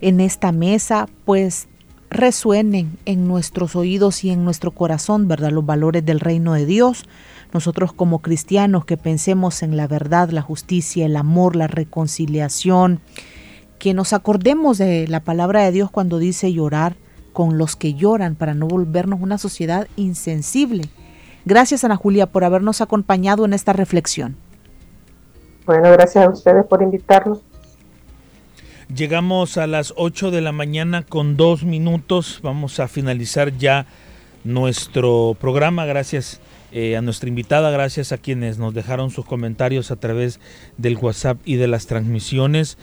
en 0.00 0.18
esta 0.18 0.50
mesa, 0.50 1.08
pues 1.24 1.68
resuenen 2.10 2.98
en 3.04 3.28
nuestros 3.28 3.76
oídos 3.76 4.24
y 4.24 4.30
en 4.30 4.44
nuestro 4.44 4.72
corazón, 4.72 5.28
¿verdad? 5.28 5.52
Los 5.52 5.64
valores 5.64 6.04
del 6.04 6.18
reino 6.18 6.54
de 6.54 6.66
Dios. 6.66 7.04
Nosotros 7.52 7.92
como 7.92 8.18
cristianos 8.18 8.84
que 8.84 8.96
pensemos 8.96 9.62
en 9.62 9.76
la 9.76 9.86
verdad, 9.86 10.30
la 10.30 10.42
justicia, 10.42 11.06
el 11.06 11.16
amor, 11.16 11.54
la 11.54 11.68
reconciliación, 11.68 12.98
que 13.78 13.94
nos 13.94 14.12
acordemos 14.12 14.76
de 14.76 15.06
la 15.06 15.20
palabra 15.20 15.62
de 15.62 15.70
Dios 15.70 15.88
cuando 15.88 16.18
dice 16.18 16.52
llorar 16.52 16.96
con 17.32 17.58
los 17.58 17.76
que 17.76 17.94
lloran 17.94 18.34
para 18.34 18.54
no 18.54 18.66
volvernos 18.66 19.20
una 19.22 19.38
sociedad 19.38 19.86
insensible. 19.94 20.82
Gracias 21.44 21.84
Ana 21.84 21.94
Julia 21.94 22.26
por 22.26 22.42
habernos 22.42 22.80
acompañado 22.80 23.44
en 23.44 23.52
esta 23.52 23.72
reflexión. 23.72 24.47
Bueno, 25.68 25.92
gracias 25.92 26.24
a 26.24 26.30
ustedes 26.30 26.64
por 26.64 26.80
invitarnos. 26.80 27.40
Llegamos 28.88 29.58
a 29.58 29.66
las 29.66 29.92
8 29.98 30.30
de 30.30 30.40
la 30.40 30.50
mañana 30.50 31.02
con 31.02 31.36
dos 31.36 31.62
minutos. 31.62 32.40
Vamos 32.42 32.80
a 32.80 32.88
finalizar 32.88 33.54
ya 33.58 33.84
nuestro 34.44 35.36
programa. 35.38 35.84
Gracias 35.84 36.40
eh, 36.72 36.96
a 36.96 37.02
nuestra 37.02 37.28
invitada, 37.28 37.70
gracias 37.70 38.12
a 38.12 38.16
quienes 38.16 38.56
nos 38.56 38.72
dejaron 38.72 39.10
sus 39.10 39.26
comentarios 39.26 39.90
a 39.90 39.96
través 39.96 40.40
del 40.78 40.96
WhatsApp 40.96 41.36
y 41.44 41.56
de 41.56 41.68
las 41.68 41.86
transmisiones. 41.86 42.78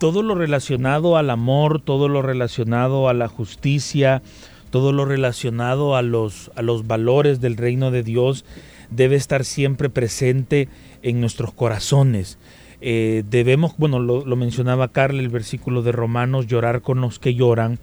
Todo 0.00 0.22
lo 0.22 0.34
relacionado 0.34 1.18
al 1.18 1.28
amor, 1.28 1.82
todo 1.82 2.08
lo 2.08 2.22
relacionado 2.22 3.10
a 3.10 3.12
la 3.12 3.28
justicia, 3.28 4.22
todo 4.70 4.92
lo 4.92 5.04
relacionado 5.04 5.94
a 5.94 6.00
los, 6.00 6.50
a 6.56 6.62
los 6.62 6.86
valores 6.86 7.42
del 7.42 7.58
reino 7.58 7.90
de 7.90 8.02
Dios 8.02 8.46
debe 8.90 9.16
estar 9.16 9.44
siempre 9.44 9.90
presente 9.90 10.68
en 11.02 11.20
nuestros 11.20 11.52
corazones. 11.52 12.38
Eh, 12.80 13.24
debemos, 13.28 13.74
bueno, 13.76 13.98
lo, 13.98 14.36
mencionaba 14.36 14.92
Carla, 14.92 15.20
el 15.20 15.28
versículo 15.28 15.82
de 15.82 15.92
Romanos, 15.92 16.46
llorar 16.46 16.82
con 16.82 17.00
los 17.00 17.18
que 17.18 17.34
lloran. 17.34 17.78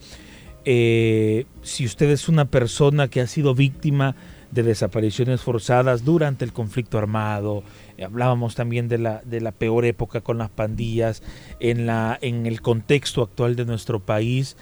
Eh, 0.64 1.46
si 1.62 1.86
usted 1.86 2.10
es 2.10 2.30
una 2.30 2.46
persona 2.46 3.08
que 3.08 3.22
ha 3.22 3.28
sido 3.28 3.54
víctima 3.54 4.16
de 4.52 4.64
desapariciones 4.64 5.42
forzadas 5.42 6.06
durante 6.06 6.46
el 6.46 6.54
conflicto 6.54 6.98
armado, 6.98 7.64
eh, 7.98 8.06
hablábamos 8.06 8.56
también 8.56 8.88
de 8.88 8.98
la, 8.98 9.22
de 9.26 9.42
la 9.42 9.52
peor 9.52 9.86
época 9.86 10.22
con 10.22 10.38
las 10.38 10.50
pandillas, 10.50 11.22
en, 11.60 11.86
la, 11.86 12.18
en 12.22 12.46
el 12.46 12.62
contexto 12.62 13.22
actual 13.22 13.56
de 13.56 13.66
nuestro 13.66 14.00
país, 14.00 14.56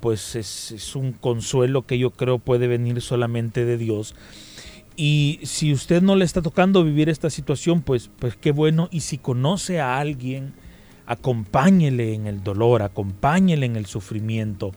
pues 0.00 0.34
es, 0.34 0.72
es 0.72 0.96
un 0.96 1.12
consuelo 1.12 1.86
que 1.86 1.98
yo 1.98 2.10
creo 2.10 2.40
puede 2.40 2.66
venir 2.66 3.00
solamente 3.00 3.64
de 3.64 3.78
Dios 3.78 4.16
y 4.96 5.40
si 5.42 5.72
usted 5.72 6.02
no 6.02 6.16
le 6.16 6.24
está 6.24 6.40
tocando 6.40 6.82
vivir 6.82 7.08
esta 7.08 7.28
situación, 7.28 7.82
pues, 7.82 8.10
pues 8.18 8.34
qué 8.34 8.50
bueno. 8.50 8.88
Y 8.90 9.00
si 9.00 9.18
conoce 9.18 9.78
a 9.78 9.98
alguien, 9.98 10.54
acompáñele 11.04 12.14
en 12.14 12.26
el 12.26 12.42
dolor, 12.42 12.82
acompáñele 12.82 13.66
en 13.66 13.76
el 13.76 13.86
sufrimiento. 13.86 14.72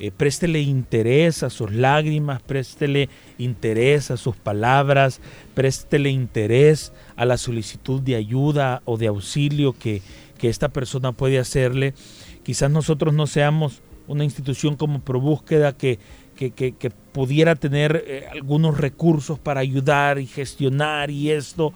Eh, 0.00 0.10
préstele 0.10 0.60
interés 0.60 1.42
a 1.42 1.50
sus 1.50 1.72
lágrimas, 1.72 2.40
préstele 2.40 3.10
interés 3.36 4.10
a 4.10 4.16
sus 4.16 4.36
palabras, 4.36 5.20
préstele 5.54 6.10
interés 6.10 6.92
a 7.16 7.26
la 7.26 7.36
solicitud 7.36 8.00
de 8.00 8.14
ayuda 8.14 8.80
o 8.84 8.96
de 8.96 9.08
auxilio 9.08 9.72
que, 9.72 10.00
que 10.38 10.48
esta 10.48 10.68
persona 10.68 11.12
puede 11.12 11.38
hacerle. 11.38 11.94
Quizás 12.42 12.70
nosotros 12.70 13.12
no 13.12 13.26
seamos 13.26 13.82
una 14.06 14.24
institución 14.24 14.76
como 14.76 15.00
ProBúsqueda 15.00 15.76
que, 15.76 15.98
que, 16.38 16.92
pudiera 17.12 17.56
tener 17.56 18.04
eh, 18.06 18.28
algunos 18.30 18.78
recursos 18.78 19.40
para 19.40 19.60
ayudar 19.60 20.20
y 20.20 20.26
gestionar 20.26 21.10
y 21.10 21.32
esto, 21.32 21.72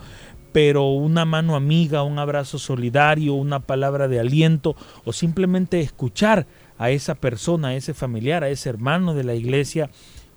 pero 0.52 0.90
una 0.90 1.24
mano 1.24 1.56
amiga, 1.56 2.04
un 2.04 2.18
abrazo 2.18 2.58
solidario, 2.58 3.34
una 3.34 3.60
palabra 3.60 4.06
de 4.06 4.20
aliento 4.20 4.76
o 5.04 5.12
simplemente 5.12 5.80
escuchar 5.80 6.46
a 6.78 6.90
esa 6.90 7.16
persona, 7.16 7.68
a 7.68 7.74
ese 7.74 7.92
familiar, 7.92 8.44
a 8.44 8.50
ese 8.50 8.68
hermano 8.68 9.14
de 9.14 9.24
la 9.24 9.34
iglesia 9.34 9.90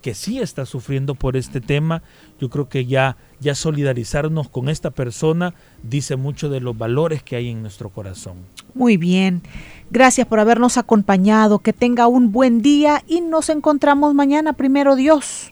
que 0.06 0.14
sí 0.14 0.38
está 0.38 0.68
sufriendo 0.68 1.16
por 1.16 1.36
este 1.36 1.62
tema, 1.62 2.04
yo 2.40 2.52
creo 2.52 2.70
que 2.70 2.86
ya, 2.86 3.18
ya 3.40 3.56
solidarizarnos 3.56 4.50
con 4.50 4.70
esta 4.70 4.92
persona 4.92 5.56
dice 5.82 6.16
mucho 6.16 6.48
de 6.48 6.60
los 6.60 6.78
valores 6.78 7.24
que 7.24 7.36
hay 7.36 7.50
en 7.50 7.64
nuestro 7.64 7.90
corazón. 7.90 8.36
Muy 8.76 8.98
bien, 8.98 9.42
gracias 9.90 10.28
por 10.28 10.40
habernos 10.40 10.78
acompañado, 10.78 11.58
que 11.58 11.74
tenga 11.74 12.06
un 12.06 12.32
buen 12.32 12.62
día 12.62 13.04
y 13.08 13.22
nos 13.22 13.50
encontramos 13.50 14.14
mañana, 14.14 14.54
primero 14.54 14.96
Dios. 14.96 15.52